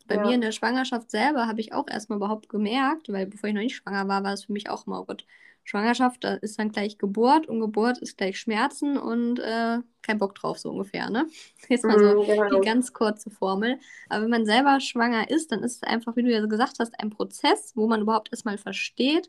[0.07, 0.23] bei ja.
[0.23, 3.63] mir in der Schwangerschaft selber habe ich auch erstmal überhaupt gemerkt, weil bevor ich noch
[3.63, 5.27] nicht schwanger war, war es für mich auch immer, oh Gott,
[5.67, 10.37] Schwangerschaft da ist dann gleich Geburt und Geburt ist gleich Schmerzen und äh, kein Bock
[10.37, 11.27] drauf, so ungefähr, ne?
[11.69, 12.61] Jetzt mal so mhm, genau.
[12.61, 13.81] die ganz kurze Formel.
[14.09, 16.99] Aber wenn man selber schwanger ist, dann ist es einfach, wie du ja gesagt hast,
[17.01, 19.29] ein Prozess, wo man überhaupt erstmal versteht,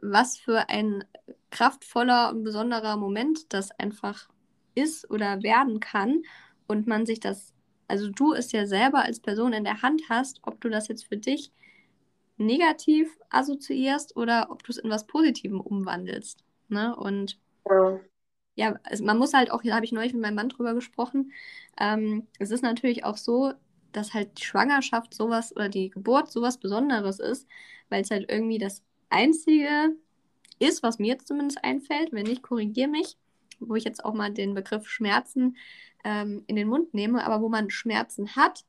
[0.00, 1.04] was für ein
[1.50, 4.28] kraftvoller und besonderer Moment das einfach
[4.74, 6.22] ist oder werden kann
[6.66, 7.52] und man sich das
[7.88, 11.06] also du es ja selber als Person in der Hand hast, ob du das jetzt
[11.06, 11.50] für dich
[12.36, 16.44] negativ assoziierst oder ob du es in was Positivem umwandelst.
[16.68, 16.94] Ne?
[16.94, 18.00] Und ja,
[18.54, 21.32] ja also man muss halt auch, da habe ich neulich mit meinem Mann drüber gesprochen,
[21.80, 23.54] ähm, es ist natürlich auch so,
[23.92, 27.48] dass halt die Schwangerschaft sowas oder die Geburt sowas Besonderes ist,
[27.88, 29.96] weil es halt irgendwie das Einzige
[30.58, 33.16] ist, was mir jetzt zumindest einfällt, wenn nicht, korrigiere mich,
[33.60, 35.56] wo ich jetzt auch mal den Begriff Schmerzen
[36.04, 38.64] ähm, in den Mund nehme, aber wo man Schmerzen hat,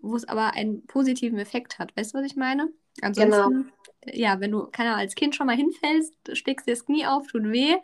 [0.00, 1.96] wo es aber einen positiven Effekt hat.
[1.96, 2.72] Weißt du, was ich meine?
[3.00, 3.72] Ansonsten,
[4.04, 4.16] genau.
[4.16, 7.26] ja, wenn du, keine Ahnung, als Kind schon mal hinfällst, steckst dir das Knie auf,
[7.26, 7.76] tut weh,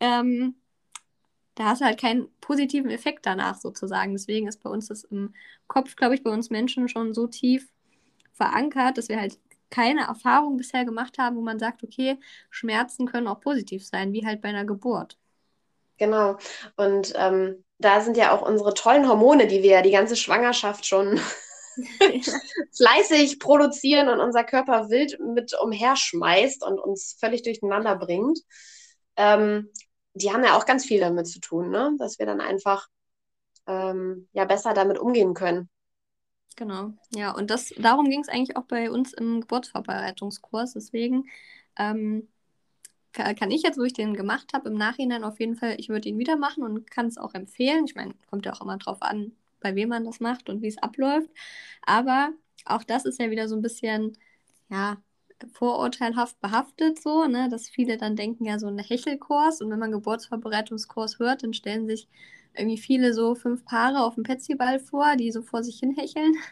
[0.00, 0.54] ähm,
[1.54, 4.12] da hast du halt keinen positiven Effekt danach sozusagen.
[4.12, 5.34] Deswegen ist bei uns das im
[5.66, 7.68] Kopf, glaube ich, bei uns Menschen schon so tief
[8.32, 12.18] verankert, dass wir halt keine Erfahrung bisher gemacht haben, wo man sagt, okay,
[12.50, 15.18] Schmerzen können auch positiv sein, wie halt bei einer Geburt.
[16.00, 16.38] Genau.
[16.76, 20.86] Und ähm, da sind ja auch unsere tollen Hormone, die wir ja die ganze Schwangerschaft
[20.86, 21.20] schon
[22.74, 28.40] fleißig produzieren und unser Körper wild mit umherschmeißt und uns völlig durcheinander bringt.
[29.16, 29.68] Ähm,
[30.14, 31.94] die haben ja auch ganz viel damit zu tun, ne?
[31.98, 32.88] dass wir dann einfach
[33.66, 35.68] ähm, ja besser damit umgehen können.
[36.56, 40.72] Genau, ja, und das, darum ging es eigentlich auch bei uns im Geburtsvorbereitungskurs.
[40.72, 41.28] Deswegen
[41.78, 42.28] ähm,
[43.12, 46.08] kann ich jetzt, wo ich den gemacht habe, im Nachhinein auf jeden Fall, ich würde
[46.08, 47.84] ihn wieder machen und kann es auch empfehlen.
[47.84, 50.68] Ich meine, kommt ja auch immer drauf an, bei wem man das macht und wie
[50.68, 51.30] es abläuft.
[51.82, 52.30] Aber
[52.64, 54.16] auch das ist ja wieder so ein bisschen,
[54.70, 54.98] ja,
[55.52, 59.92] vorurteilhaft behaftet, so, ne, dass viele dann denken, ja, so ein Hechelkurs und wenn man
[59.92, 62.08] Geburtsvorbereitungskurs hört, dann stellen sich
[62.54, 66.34] irgendwie viele so fünf Paare auf dem Petsyball vor, die so vor sich hin hecheln.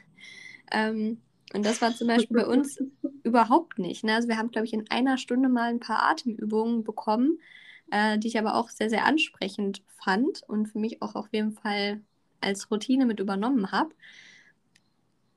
[0.71, 1.23] Ähm,
[1.55, 2.79] und das war zum Beispiel bei uns
[3.23, 4.05] überhaupt nicht.
[4.05, 4.15] Ne?
[4.15, 7.39] Also wir haben, glaube ich, in einer Stunde mal ein paar Atemübungen bekommen,
[7.91, 11.53] äh, die ich aber auch sehr, sehr ansprechend fand und für mich auch auf jeden
[11.53, 12.01] Fall
[12.41, 13.91] als Routine mit übernommen habe.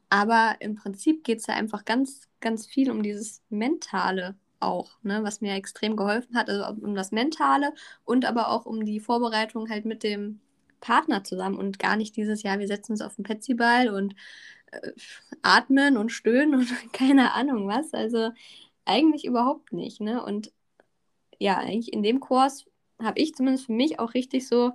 [0.09, 5.23] Aber im Prinzip geht es ja einfach ganz, ganz viel um dieses Mentale auch, ne?
[5.23, 9.69] was mir extrem geholfen hat, also um das Mentale und aber auch um die Vorbereitung
[9.69, 10.41] halt mit dem
[10.81, 14.15] Partner zusammen und gar nicht dieses Jahr, wir setzen uns auf den Petsyball und
[15.41, 17.93] atmen und stöhnen und keine Ahnung was.
[17.93, 18.31] Also
[18.85, 20.01] eigentlich überhaupt nicht.
[20.01, 20.23] Ne?
[20.23, 20.51] Und
[21.39, 22.65] ja, eigentlich in dem Kurs
[23.01, 24.73] habe ich zumindest für mich auch richtig so,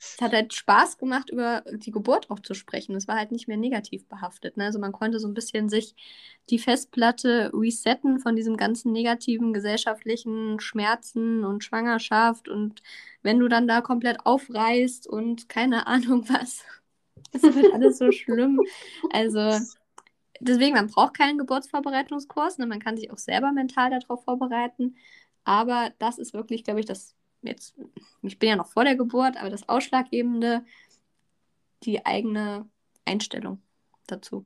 [0.00, 2.94] es hat halt Spaß gemacht, über die Geburt auch zu sprechen.
[2.94, 4.56] Es war halt nicht mehr negativ behaftet.
[4.56, 4.64] Ne?
[4.64, 5.94] Also man konnte so ein bisschen sich
[6.50, 12.82] die Festplatte resetten von diesem ganzen negativen gesellschaftlichen Schmerzen und Schwangerschaft und
[13.22, 16.64] wenn du dann da komplett aufreißt und keine Ahnung was.
[17.32, 18.60] Das wird alles so schlimm.
[19.10, 19.58] Also,
[20.40, 22.58] deswegen, man braucht keinen Geburtsvorbereitungskurs.
[22.58, 22.66] Ne?
[22.66, 24.96] Man kann sich auch selber mental darauf vorbereiten.
[25.44, 27.74] Aber das ist wirklich, glaube ich, das jetzt,
[28.22, 30.64] ich bin ja noch vor der Geburt, aber das Ausschlaggebende,
[31.84, 32.68] die eigene
[33.04, 33.62] Einstellung
[34.06, 34.44] dazu.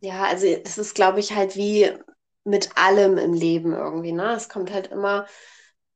[0.00, 1.90] Ja, also das ist, glaube ich, halt wie
[2.44, 4.12] mit allem im Leben irgendwie.
[4.12, 4.32] Ne?
[4.32, 5.26] Es kommt halt immer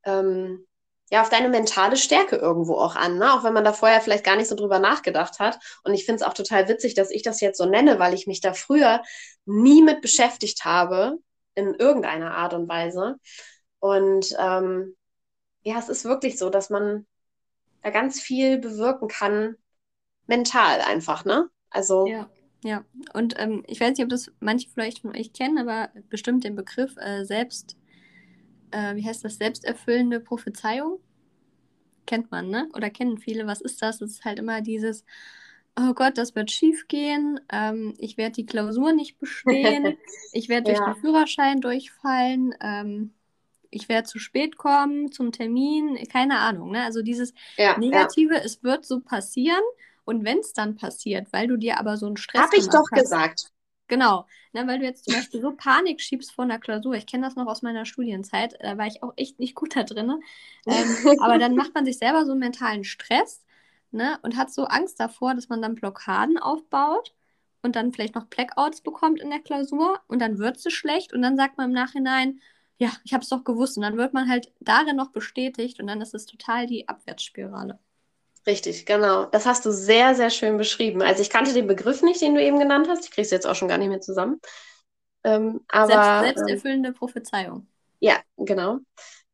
[0.05, 0.66] ähm,
[1.11, 3.34] ja, auf deine mentale Stärke irgendwo auch an, ne?
[3.34, 5.59] auch wenn man da vorher vielleicht gar nicht so drüber nachgedacht hat.
[5.84, 8.26] Und ich finde es auch total witzig, dass ich das jetzt so nenne, weil ich
[8.26, 9.02] mich da früher
[9.44, 11.18] nie mit beschäftigt habe,
[11.55, 13.16] in irgendeiner Art und Weise.
[13.80, 14.96] Und ähm,
[15.62, 17.07] ja, es ist wirklich so, dass man
[17.82, 19.57] da ganz viel bewirken kann,
[20.26, 21.48] mental einfach, ne?
[21.70, 22.07] Also.
[22.07, 22.28] Ja.
[22.66, 22.82] Ja,
[23.12, 26.57] und ähm, ich weiß nicht, ob das manche vielleicht von euch kennen, aber bestimmt den
[26.57, 27.76] Begriff äh, selbst
[28.75, 30.99] äh, wie heißt das, selbsterfüllende Prophezeiung.
[32.07, 32.68] Kennt man, ne?
[32.75, 33.47] Oder kennen viele.
[33.47, 34.01] Was ist das?
[34.01, 35.05] Es ist halt immer dieses,
[35.79, 39.97] oh Gott, das wird schief gehen, ähm, ich werde die Klausur nicht bestehen,
[40.33, 40.93] ich werde durch ja.
[40.93, 43.12] den Führerschein durchfallen, ähm,
[43.70, 46.70] ich werde zu spät kommen zum Termin, keine Ahnung.
[46.70, 46.85] Ne?
[46.85, 47.79] Also dieses Ja, ja.
[47.79, 49.62] Negative, es wird so passieren.
[50.05, 52.85] Und wenn es dann passiert, weil du dir aber so einen Stress Hab ich doch
[52.93, 53.51] hast, gesagt.
[53.87, 56.95] Genau, ne, weil du jetzt zum Beispiel so Panik schiebst vor einer Klausur.
[56.95, 59.82] Ich kenne das noch aus meiner Studienzeit, da war ich auch echt nicht gut da
[59.82, 60.22] drin.
[60.66, 63.45] Ähm, aber dann macht man sich selber so einen mentalen Stress
[63.91, 67.14] ne, und hat so Angst davor, dass man dann Blockaden aufbaut
[67.62, 71.22] und dann vielleicht noch Blackouts bekommt in der Klausur und dann wird sie schlecht und
[71.22, 72.41] dann sagt man im Nachhinein,
[72.78, 75.87] ja, ich habe es doch gewusst und dann wird man halt darin noch bestätigt und
[75.87, 77.78] dann ist es total die Abwärtsspirale.
[78.47, 79.24] Richtig, genau.
[79.26, 81.01] Das hast du sehr, sehr schön beschrieben.
[81.03, 83.05] Also ich kannte den Begriff nicht, den du eben genannt hast.
[83.05, 84.40] Ich kriege es jetzt auch schon gar nicht mehr zusammen.
[85.24, 87.68] Ähm, aber Selbst, ähm, selbsterfüllende Prophezeiung.
[88.01, 88.78] ja, genau.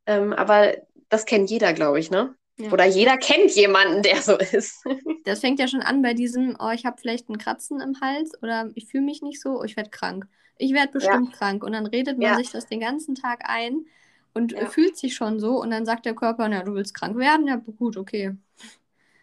[0.07, 0.75] Ähm, aber
[1.09, 2.37] das kennt jeder, glaube ich, ne?
[2.59, 2.71] Ja.
[2.73, 4.85] Oder jeder kennt jemanden, der so ist.
[5.25, 8.33] Das fängt ja schon an bei diesem, oh, ich habe vielleicht einen Kratzen im Hals
[8.43, 10.27] oder ich fühle mich nicht so, oh, ich werde krank.
[10.57, 11.63] Ich werde bestimmt krank.
[11.63, 12.37] Und dann redet man Ja.
[12.37, 13.87] sich das den ganzen Tag ein
[14.35, 14.71] und Ja.
[14.71, 17.47] fühlt sich schon so und dann sagt der Körper, na, du willst krank werden?
[17.47, 18.37] Ja, gut, okay.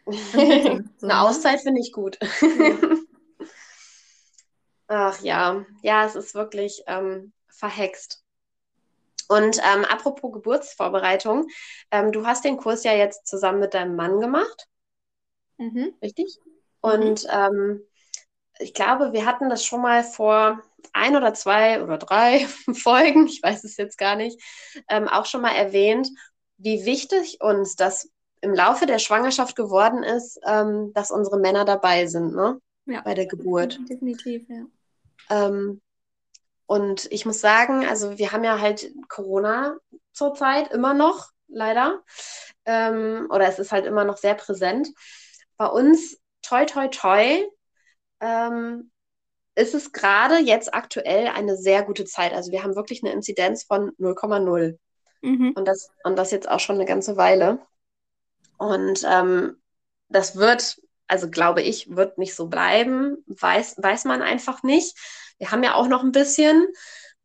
[0.34, 1.22] Eine ne?
[1.22, 2.18] Auszeit finde ich gut.
[4.90, 8.22] Ach ja, ja, es ist wirklich ähm, verhext.
[9.30, 11.48] Und ähm, apropos Geburtsvorbereitung,
[11.92, 14.68] ähm, du hast den Kurs ja jetzt zusammen mit deinem Mann gemacht,
[15.60, 15.94] Mhm.
[16.02, 16.40] richtig?
[16.82, 17.82] Und ähm,
[18.60, 20.62] ich glaube, wir hatten das schon mal vor
[20.94, 24.42] ein oder zwei oder drei Folgen, ich weiß es jetzt gar nicht,
[24.90, 26.10] ähm, auch schon mal erwähnt,
[26.58, 28.12] wie wichtig uns das
[28.42, 32.60] im Laufe der Schwangerschaft geworden ist, ähm, dass unsere Männer dabei sind, ne?
[32.86, 33.02] Ja.
[33.02, 33.80] Bei der Geburt.
[33.90, 34.66] Definitiv, ja.
[35.30, 35.82] Ähm,
[36.66, 39.78] und ich muss sagen, also wir haben ja halt Corona
[40.14, 42.04] zurzeit immer noch, leider.
[42.66, 44.90] Ähm, oder es ist halt immer noch sehr präsent.
[45.58, 47.46] Bei uns, toi, toi, toi,
[48.20, 48.92] ähm,
[49.56, 52.34] ist es gerade jetzt aktuell eine sehr gute Zeit.
[52.34, 54.78] Also wir haben wirklich eine Inzidenz von 0,0.
[55.22, 55.54] Mhm.
[55.56, 57.60] Und das, und das jetzt auch schon eine ganze Weile.
[58.58, 59.58] Und ähm,
[60.10, 60.78] das wird,
[61.08, 63.24] also glaube ich, wird nicht so bleiben.
[63.28, 64.98] Weiß, weiß man einfach nicht.
[65.38, 66.68] Wir haben ja auch noch ein bisschen.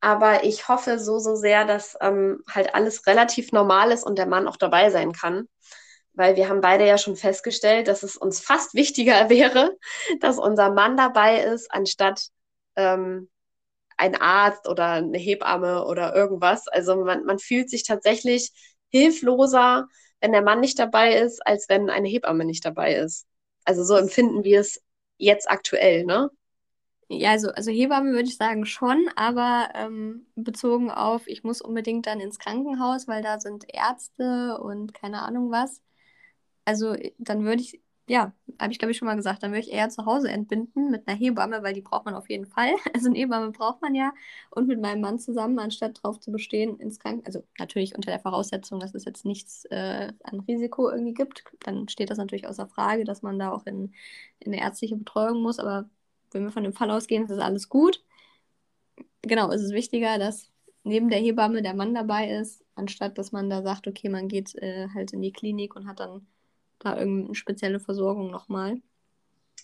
[0.01, 4.27] Aber ich hoffe so, so sehr, dass ähm, halt alles relativ normal ist und der
[4.27, 5.49] Mann auch dabei sein kann.
[6.15, 9.77] Weil wir haben beide ja schon festgestellt, dass es uns fast wichtiger wäre,
[10.21, 12.29] dass unser Mann dabei ist, anstatt
[12.77, 13.31] ähm,
[13.97, 16.69] ein Arzt oder eine Hebamme oder irgendwas.
[16.69, 18.53] Also man, man fühlt sich tatsächlich
[18.91, 19.87] hilfloser,
[20.23, 23.27] wenn der Mann nicht dabei ist, als wenn eine Hebamme nicht dabei ist.
[23.65, 24.81] Also so empfinden wir es
[25.19, 26.31] jetzt aktuell, ne?
[27.09, 32.07] Ja, also, also Hebamme würde ich sagen schon, aber ähm, bezogen auf, ich muss unbedingt
[32.07, 35.83] dann ins Krankenhaus, weil da sind Ärzte und keine Ahnung was.
[36.65, 39.73] Also dann würde ich, ja, habe ich glaube ich schon mal gesagt, dann würde ich
[39.73, 42.73] eher zu Hause entbinden mit einer Hebamme, weil die braucht man auf jeden Fall.
[42.95, 44.13] Also eine Hebamme braucht man ja
[44.51, 48.21] und mit meinem Mann zusammen, anstatt darauf zu bestehen, ins Krankenhaus, also natürlich unter der
[48.21, 52.67] Voraussetzung, dass es jetzt nichts äh, an Risiko irgendwie gibt, dann steht das natürlich außer
[52.69, 53.93] Frage, dass man da auch in,
[54.41, 55.89] in eine ärztliche Betreuung muss, aber
[56.33, 58.03] wenn wir von dem Fall ausgehen, ist das alles gut.
[59.23, 60.51] Genau, es ist wichtiger, dass
[60.85, 64.55] neben der Hebamme der Mann dabei ist, anstatt dass man da sagt, okay, man geht
[64.57, 66.27] äh, halt in die Klinik und hat dann
[66.85, 68.81] da irgendeine spezielle Versorgung nochmal.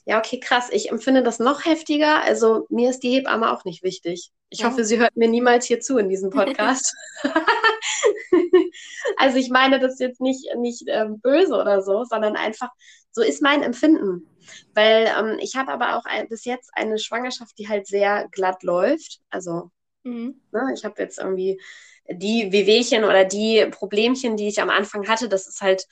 [0.04, 0.68] Ja, okay, krass.
[0.72, 2.22] Ich empfinde das noch heftiger.
[2.22, 4.30] Also mir ist die Hebamme auch nicht wichtig.
[4.48, 4.70] Ich Ja.
[4.70, 6.94] hoffe, sie hört mir niemals hier zu in diesem Podcast.
[9.18, 12.70] also ich meine das jetzt nicht, nicht ähm, böse oder so, sondern einfach,
[13.10, 14.26] so ist mein Empfinden.
[14.74, 18.62] Weil ähm, ich habe aber auch ein, bis jetzt eine Schwangerschaft, die halt sehr glatt
[18.62, 19.20] läuft.
[19.30, 19.70] Also
[20.04, 20.40] Mhm.
[20.52, 20.72] Ne?
[20.74, 21.60] Ich habe jetzt irgendwie
[22.10, 25.86] die Wehwehchen oder die Problemchen, die ich am Anfang hatte, das ist halt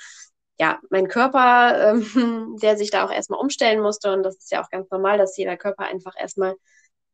[0.58, 4.12] ja mein Körper, ähm, der sich da auch erstmal umstellen musste.
[4.12, 6.54] Und das ist ja auch ganz normal, dass jeder Körper einfach erstmal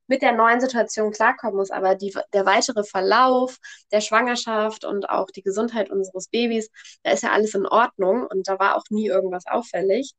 [0.06, 1.70] mit der neuen Situation klarkommen muss.
[1.70, 3.58] Aber die, der weitere Verlauf
[3.92, 6.70] der Schwangerschaft und auch die Gesundheit unseres Babys,
[7.02, 10.12] da ist ja alles in Ordnung und da war auch nie irgendwas auffällig.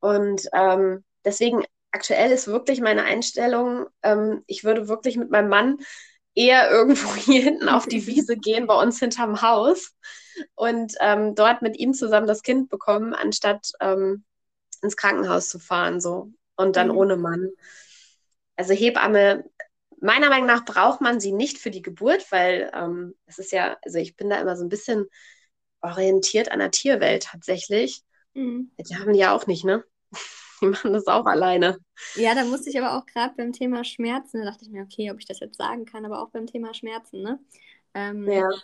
[0.00, 5.78] Und ähm, deswegen aktuell ist wirklich meine Einstellung, ähm, ich würde wirklich mit meinem Mann
[6.34, 9.92] eher irgendwo hier hinten auf die Wiese gehen, bei uns hinterm Haus
[10.54, 14.24] und ähm, dort mit ihm zusammen das Kind bekommen, anstatt ähm,
[14.82, 16.96] ins Krankenhaus zu fahren, so und dann Mhm.
[16.98, 17.50] ohne Mann.
[18.56, 19.44] Also Hebamme,
[20.00, 23.76] meiner Meinung nach braucht man sie nicht für die Geburt, weil ähm, es ist ja,
[23.82, 25.06] also ich bin da immer so ein bisschen
[25.82, 28.02] orientiert an der Tierwelt tatsächlich.
[28.34, 28.70] Mhm.
[28.78, 29.84] Die haben die ja auch nicht, ne?
[30.62, 31.78] Die machen das auch alleine.
[32.14, 35.10] Ja, da musste ich aber auch gerade beim Thema Schmerzen, da dachte ich mir, okay,
[35.10, 37.38] ob ich das jetzt sagen kann, aber auch beim Thema Schmerzen, ne?
[37.94, 38.62] Ähm, Ja.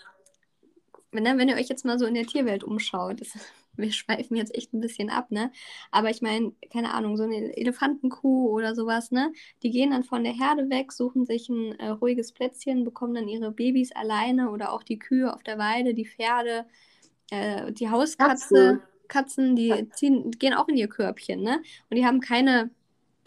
[1.11, 3.29] Wenn, ne, wenn ihr euch jetzt mal so in der Tierwelt umschaut, das,
[3.77, 5.53] wir schweifen jetzt echt ein bisschen ab, ne?
[5.91, 9.33] Aber ich meine, keine Ahnung, so eine Elefantenkuh oder sowas, ne?
[9.63, 13.29] Die gehen dann von der Herde weg, suchen sich ein äh, ruhiges Plätzchen, bekommen dann
[13.29, 16.67] ihre Babys alleine oder auch die Kühe auf der Weide, die Pferde,
[17.31, 21.63] äh, die Hauskatze, Katzen, Katzen die ziehen, gehen auch in ihr Körbchen, ne?
[21.89, 22.71] Und die haben keine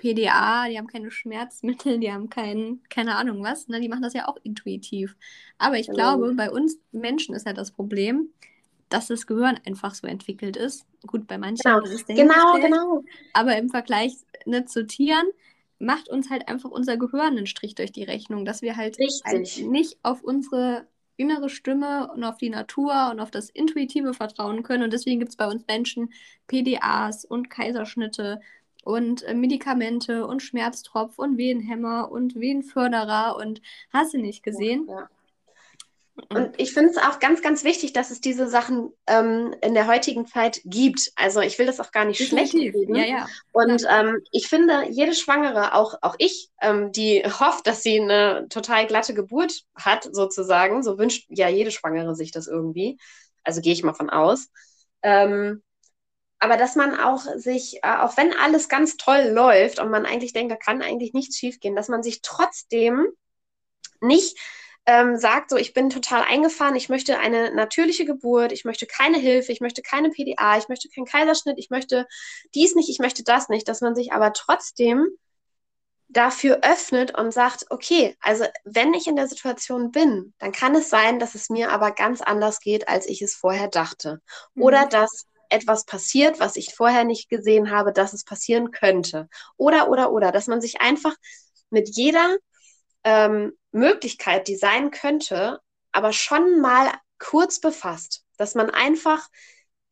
[0.02, 3.80] PDA, die haben keine Schmerzmittel, die haben kein, keine Ahnung was, ne?
[3.80, 5.16] Die machen das ja auch intuitiv.
[5.60, 6.18] Aber ich genau.
[6.18, 8.30] glaube, bei uns Menschen ist ja das Problem,
[8.90, 10.86] dass das Gehirn einfach so entwickelt ist.
[11.06, 11.84] Gut, bei manchen genau.
[11.84, 13.04] ist es Genau, genau.
[13.34, 14.14] Aber im Vergleich
[14.46, 15.28] ne, zu Tieren
[15.78, 19.62] macht uns halt einfach unser Gehirn einen Strich durch die Rechnung, dass wir halt, halt
[19.68, 24.84] nicht auf unsere innere Stimme und auf die Natur und auf das Intuitive vertrauen können.
[24.84, 26.12] Und deswegen gibt es bei uns Menschen
[26.48, 28.42] PDAs und Kaiserschnitte
[28.82, 33.62] und äh, Medikamente und Schmerztropf und Wehenhämmer und Wehenförderer und
[33.92, 34.88] hast du nicht gesehen?
[34.88, 35.10] Ja, ja.
[36.30, 39.88] Und ich finde es auch ganz, ganz wichtig, dass es diese Sachen ähm, in der
[39.88, 41.12] heutigen Zeit gibt.
[41.16, 42.96] Also ich will das auch gar nicht schlecht reden.
[42.96, 43.28] Ja, ja.
[43.52, 48.48] Und ähm, ich finde, jede Schwangere, auch, auch ich, ähm, die hofft, dass sie eine
[48.50, 52.98] total glatte Geburt hat, sozusagen, so wünscht ja jede Schwangere sich das irgendwie.
[53.44, 54.50] Also gehe ich mal von aus.
[55.02, 55.64] Ähm,
[56.42, 60.34] aber dass man auch sich, äh, auch wenn alles ganz toll läuft und man eigentlich
[60.34, 63.08] denkt, da kann eigentlich nichts schiefgehen, dass man sich trotzdem
[64.02, 64.38] nicht
[64.88, 69.20] ähm, sagt, so, ich bin total eingefahren, ich möchte eine natürliche Geburt, ich möchte keine
[69.20, 72.08] Hilfe, ich möchte keine PDA, ich möchte keinen Kaiserschnitt, ich möchte
[72.56, 75.10] dies nicht, ich möchte das nicht, dass man sich aber trotzdem
[76.10, 80.90] dafür öffnet und sagt, okay, also wenn ich in der Situation bin, dann kann es
[80.90, 84.22] sein, dass es mir aber ganz anders geht, als ich es vorher dachte.
[84.56, 84.64] Mhm.
[84.64, 89.28] Oder dass etwas passiert, was ich vorher nicht gesehen habe, dass es passieren könnte.
[89.58, 91.16] Oder, oder, oder, dass man sich einfach
[91.70, 92.38] mit jeder
[93.04, 95.60] ähm, Möglichkeit, die sein könnte,
[95.92, 99.28] aber schon mal kurz befasst, dass man einfach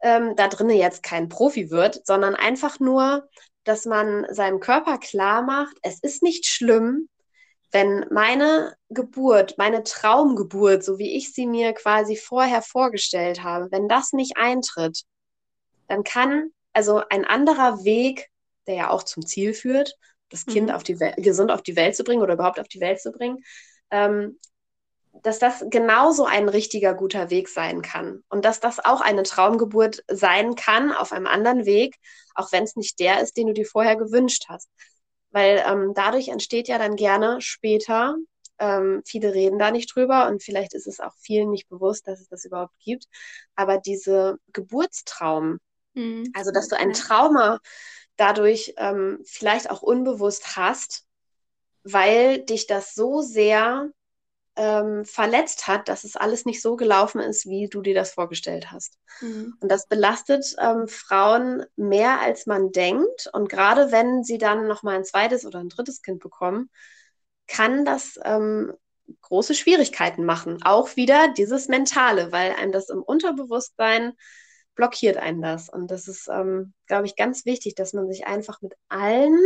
[0.02, 3.28] ähm, da drinnen jetzt kein Profi wird, sondern einfach nur,
[3.64, 7.10] dass man seinem Körper klar macht, es ist nicht schlimm,
[7.72, 13.88] wenn meine Geburt, meine Traumgeburt, so wie ich sie mir quasi vorher vorgestellt habe, wenn
[13.88, 15.04] das nicht eintritt,
[15.90, 18.30] dann kann also ein anderer Weg,
[18.68, 19.96] der ja auch zum Ziel führt,
[20.30, 20.76] das Kind mhm.
[20.76, 23.44] auf die gesund auf die Welt zu bringen oder überhaupt auf die Welt zu bringen,
[23.92, 24.40] ähm,
[25.24, 30.04] dass das genauso ein richtiger guter Weg sein kann und dass das auch eine Traumgeburt
[30.08, 31.98] sein kann auf einem anderen Weg,
[32.36, 34.70] auch wenn es nicht der ist, den du dir vorher gewünscht hast.
[35.32, 38.16] Weil ähm, dadurch entsteht ja dann gerne später,
[38.60, 42.20] ähm, viele reden da nicht drüber und vielleicht ist es auch vielen nicht bewusst, dass
[42.20, 43.06] es das überhaupt gibt,
[43.56, 45.60] aber diese Geburtstraum,
[46.00, 46.32] mhm.
[46.34, 47.60] also dass du ein Trauma
[48.16, 51.06] dadurch ähm, vielleicht auch unbewusst hast,
[51.84, 53.90] weil dich das so sehr
[54.56, 58.72] ähm, verletzt hat, dass es alles nicht so gelaufen ist, wie du dir das vorgestellt
[58.72, 58.98] hast.
[59.22, 59.56] Mhm.
[59.62, 63.30] Und das belastet ähm, Frauen mehr, als man denkt.
[63.32, 66.70] Und gerade wenn sie dann noch mal ein zweites oder ein drittes Kind bekommen,
[67.48, 68.74] kann das ähm,
[69.22, 70.62] große Schwierigkeiten machen.
[70.64, 74.14] Auch wieder dieses Mentale, weil einem das im Unterbewusstsein
[74.80, 75.68] blockiert einen das.
[75.68, 79.38] Und das ist, ähm, glaube ich, ganz wichtig, dass man sich einfach mit allen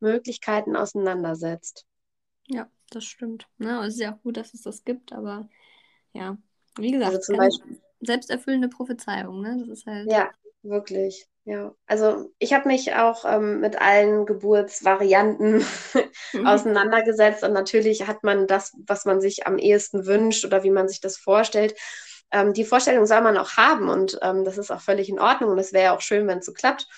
[0.00, 1.86] Möglichkeiten auseinandersetzt.
[2.48, 3.46] Ja, das stimmt.
[3.58, 3.78] Ne?
[3.86, 5.48] Es ist ja auch gut, dass es das gibt, aber
[6.12, 6.36] ja,
[6.78, 9.56] wie gesagt, also zum Beispiel, selbsterfüllende Prophezeiung, ne?
[9.60, 10.10] Das ist halt.
[10.10, 11.28] Ja, wirklich.
[11.44, 15.64] Ja, also ich habe mich auch ähm, mit allen Geburtsvarianten
[16.32, 16.46] mhm.
[16.46, 20.88] auseinandergesetzt und natürlich hat man das, was man sich am ehesten wünscht oder wie man
[20.88, 21.76] sich das vorstellt
[22.32, 25.50] ähm, die Vorstellung soll man auch haben und ähm, das ist auch völlig in Ordnung
[25.50, 26.88] und es wäre ja auch schön, wenn es so klappt.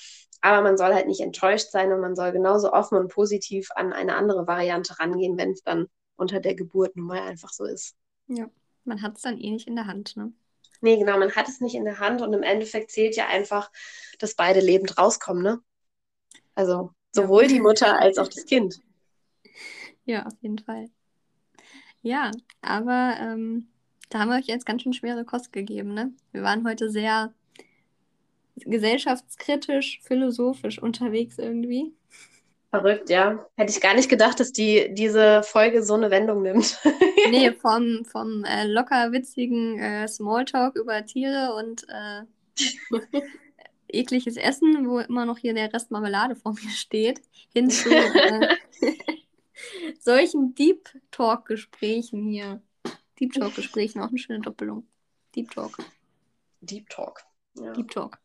[0.40, 3.92] Aber man soll halt nicht enttäuscht sein und man soll genauso offen und positiv an
[3.92, 7.96] eine andere Variante rangehen, wenn es dann unter der Geburt nun mal einfach so ist.
[8.28, 8.48] Ja,
[8.84, 10.32] man hat es dann eh nicht in der Hand, ne?
[10.80, 13.70] Nee, genau, man hat es nicht in der Hand und im Endeffekt zählt ja einfach,
[14.18, 15.60] dass beide lebend rauskommen, ne?
[16.54, 17.48] Also sowohl ja.
[17.48, 18.80] die Mutter als auch das Kind.
[20.06, 20.90] Ja, auf jeden Fall.
[22.02, 22.30] Ja,
[22.60, 23.72] aber ähm,
[24.08, 26.12] da haben wir euch jetzt ganz schön schwere Kost gegeben, ne?
[26.32, 27.32] Wir waren heute sehr
[28.56, 31.92] gesellschaftskritisch, philosophisch unterwegs irgendwie.
[32.70, 33.46] Verrückt, ja.
[33.56, 36.76] Hätte ich gar nicht gedacht, dass die diese Folge so eine Wendung nimmt.
[37.30, 42.22] nee, vom, vom äh, locker witzigen äh, Smalltalk über Tiere und äh,
[43.88, 47.20] ekliges Essen, wo immer noch hier der Rest Marmelade vor mir steht,
[47.52, 48.56] hin zu äh,
[50.00, 52.60] solchen Deep Talk-Gesprächen hier.
[53.20, 54.86] Deep Talk-Gesprächen, auch eine schöne Doppelung.
[55.34, 55.78] Deep Talk.
[56.60, 57.22] Deep Talk.
[57.54, 57.72] Ja.
[57.72, 58.18] Deep Talk.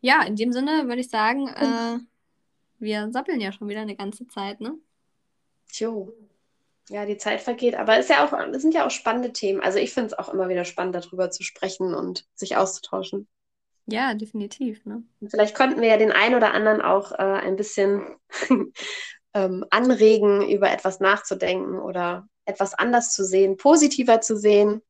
[0.00, 1.98] Ja, in dem Sinne würde ich sagen, äh,
[2.78, 4.74] wir sappeln ja schon wieder eine ganze Zeit, ne?
[5.72, 6.12] Jo.
[6.88, 7.74] ja, die Zeit vergeht.
[7.74, 9.60] Aber es ja auch, sind ja auch spannende Themen.
[9.60, 13.28] Also ich finde es auch immer wieder spannend, darüber zu sprechen und sich auszutauschen.
[13.86, 14.84] Ja, definitiv.
[14.86, 15.02] Ne?
[15.28, 18.16] Vielleicht konnten wir ja den einen oder anderen auch äh, ein bisschen
[19.34, 24.82] ähm, anregen, über etwas nachzudenken oder etwas anders zu sehen, positiver zu sehen.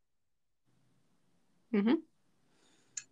[1.71, 2.03] Mhm.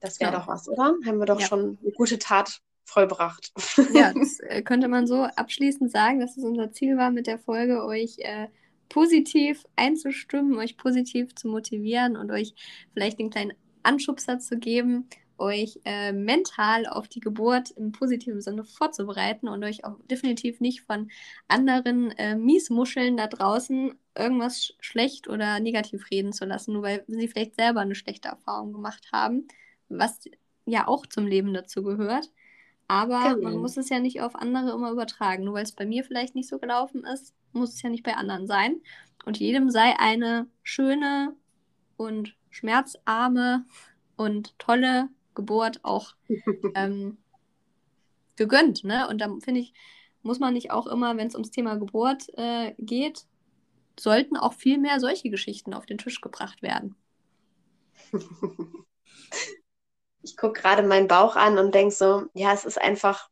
[0.00, 0.38] Das wäre ja.
[0.38, 0.94] doch was, oder?
[1.04, 1.46] Haben wir doch ja.
[1.46, 3.52] schon eine gute Tat vollbracht.
[3.94, 7.38] Ja, das äh, könnte man so abschließend sagen, dass es unser Ziel war, mit der
[7.38, 8.48] Folge euch äh,
[8.88, 12.54] positiv einzustimmen, euch positiv zu motivieren und euch
[12.94, 18.64] vielleicht den kleinen Anschubser zu geben, euch äh, mental auf die Geburt im positiven Sinne
[18.64, 21.10] vorzubereiten und euch auch definitiv nicht von
[21.46, 27.28] anderen äh, Miesmuscheln da draußen irgendwas schlecht oder negativ reden zu lassen, nur weil sie
[27.28, 29.48] vielleicht selber eine schlechte Erfahrung gemacht haben,
[29.88, 30.20] was
[30.66, 32.30] ja auch zum Leben dazu gehört.
[32.88, 33.50] Aber genau.
[33.50, 35.44] man muss es ja nicht auf andere immer übertragen.
[35.44, 38.14] Nur weil es bei mir vielleicht nicht so gelaufen ist, muss es ja nicht bei
[38.14, 38.80] anderen sein.
[39.24, 41.34] Und jedem sei eine schöne
[41.96, 43.66] und schmerzarme
[44.16, 46.14] und tolle Geburt auch
[46.74, 47.18] ähm,
[48.36, 48.84] gegönnt.
[48.84, 49.06] Ne?
[49.08, 49.74] Und da finde ich,
[50.22, 53.26] muss man nicht auch immer, wenn es ums Thema Geburt äh, geht,
[54.00, 56.96] sollten auch viel mehr solche Geschichten auf den Tisch gebracht werden.
[60.22, 63.28] ich gucke gerade meinen Bauch an und denke so, ja, es ist einfach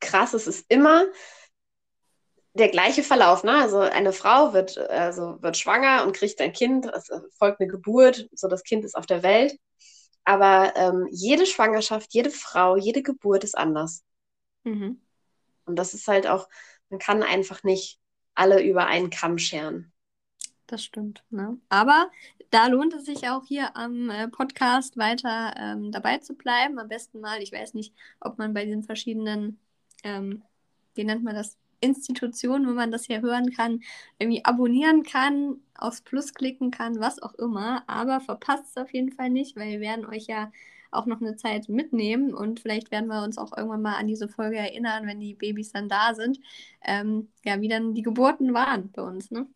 [0.00, 1.06] krass, es ist immer
[2.54, 3.52] der gleiche Verlauf, ne?
[3.52, 8.28] Also eine Frau wird, also wird schwanger und kriegt ein Kind, es folgt eine Geburt,
[8.32, 9.58] so das Kind ist auf der Welt.
[10.24, 14.04] Aber ähm, jede Schwangerschaft, jede Frau, jede Geburt ist anders.
[14.62, 15.02] Mhm.
[15.66, 16.48] Und das ist halt auch,
[16.88, 17.98] man kann einfach nicht
[18.34, 19.92] alle über einen Kamm scheren.
[20.66, 21.22] Das stimmt.
[21.30, 21.58] Ne?
[21.68, 22.10] Aber
[22.50, 26.78] da lohnt es sich auch hier am äh, Podcast weiter ähm, dabei zu bleiben.
[26.78, 29.58] Am besten mal, ich weiß nicht, ob man bei diesen verschiedenen,
[30.04, 30.42] ähm,
[30.94, 33.82] wie nennt man das, Institutionen, wo man das hier hören kann,
[34.18, 37.84] irgendwie abonnieren kann, aufs Plus klicken kann, was auch immer.
[37.86, 40.50] Aber verpasst es auf jeden Fall nicht, weil wir werden euch ja
[40.90, 44.28] auch noch eine Zeit mitnehmen und vielleicht werden wir uns auch irgendwann mal an diese
[44.28, 46.38] Folge erinnern, wenn die Babys dann da sind,
[46.82, 49.46] ähm, ja, wie dann die Geburten waren bei uns, ne?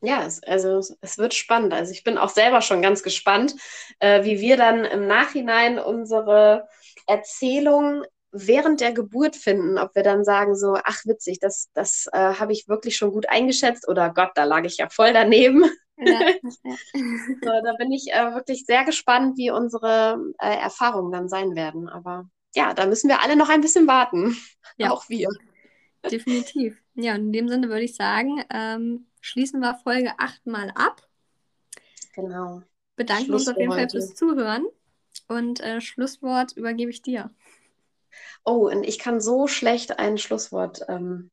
[0.00, 1.72] Ja, es, also es wird spannend.
[1.72, 3.54] Also ich bin auch selber schon ganz gespannt,
[3.98, 6.68] äh, wie wir dann im Nachhinein unsere
[7.06, 12.34] Erzählung während der Geburt finden, ob wir dann sagen so, ach witzig, das, das äh,
[12.34, 15.64] habe ich wirklich schon gut eingeschätzt oder Gott, da lag ich ja voll daneben.
[16.00, 16.20] Ja.
[16.44, 21.88] so, da bin ich äh, wirklich sehr gespannt, wie unsere äh, Erfahrungen dann sein werden.
[21.88, 24.36] Aber ja, da müssen wir alle noch ein bisschen warten.
[24.76, 24.90] Ja.
[24.92, 25.28] Auch wir.
[26.08, 26.80] Definitiv.
[26.94, 31.06] Ja, in dem Sinne würde ich sagen, ähm, schließen wir Folge 8 mal ab.
[32.14, 32.62] Genau.
[32.96, 34.66] Bedanken Schluss uns auf jeden Fall fürs Zuhören
[35.28, 37.30] und äh, Schlusswort übergebe ich dir.
[38.44, 41.30] Oh, und ich kann so schlecht ein Schlusswort ähm,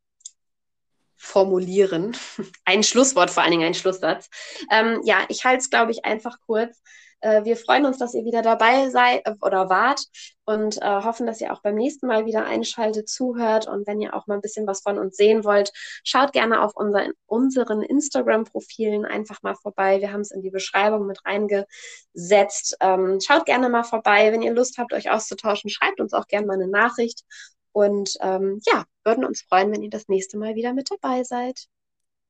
[1.16, 2.16] formulieren.
[2.66, 4.30] ein Schlusswort, vor allen Dingen ein Schlusssatz.
[4.70, 6.82] Ähm, ja, ich halte es, glaube ich, einfach kurz.
[7.26, 9.99] Äh, wir freuen uns, dass ihr wieder dabei seid äh, oder wart
[10.45, 13.67] und äh, hoffen, dass ihr auch beim nächsten Mal wieder einschaltet, zuhört.
[13.67, 15.71] Und wenn ihr auch mal ein bisschen was von uns sehen wollt,
[16.03, 20.01] schaut gerne auf unser, unseren Instagram-Profilen einfach mal vorbei.
[20.01, 22.78] Wir haben es in die Beschreibung mit reingesetzt.
[22.80, 24.32] Ähm, schaut gerne mal vorbei.
[24.32, 27.23] Wenn ihr Lust habt, euch auszutauschen, schreibt uns auch gerne mal eine Nachricht.
[27.71, 31.65] Und ähm, ja, würden uns freuen, wenn ihr das nächste Mal wieder mit dabei seid.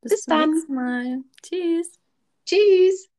[0.01, 0.53] Bis, Bis dann.
[0.69, 1.19] Mal.
[1.43, 1.91] Tschüss.
[2.45, 3.09] Tschüss.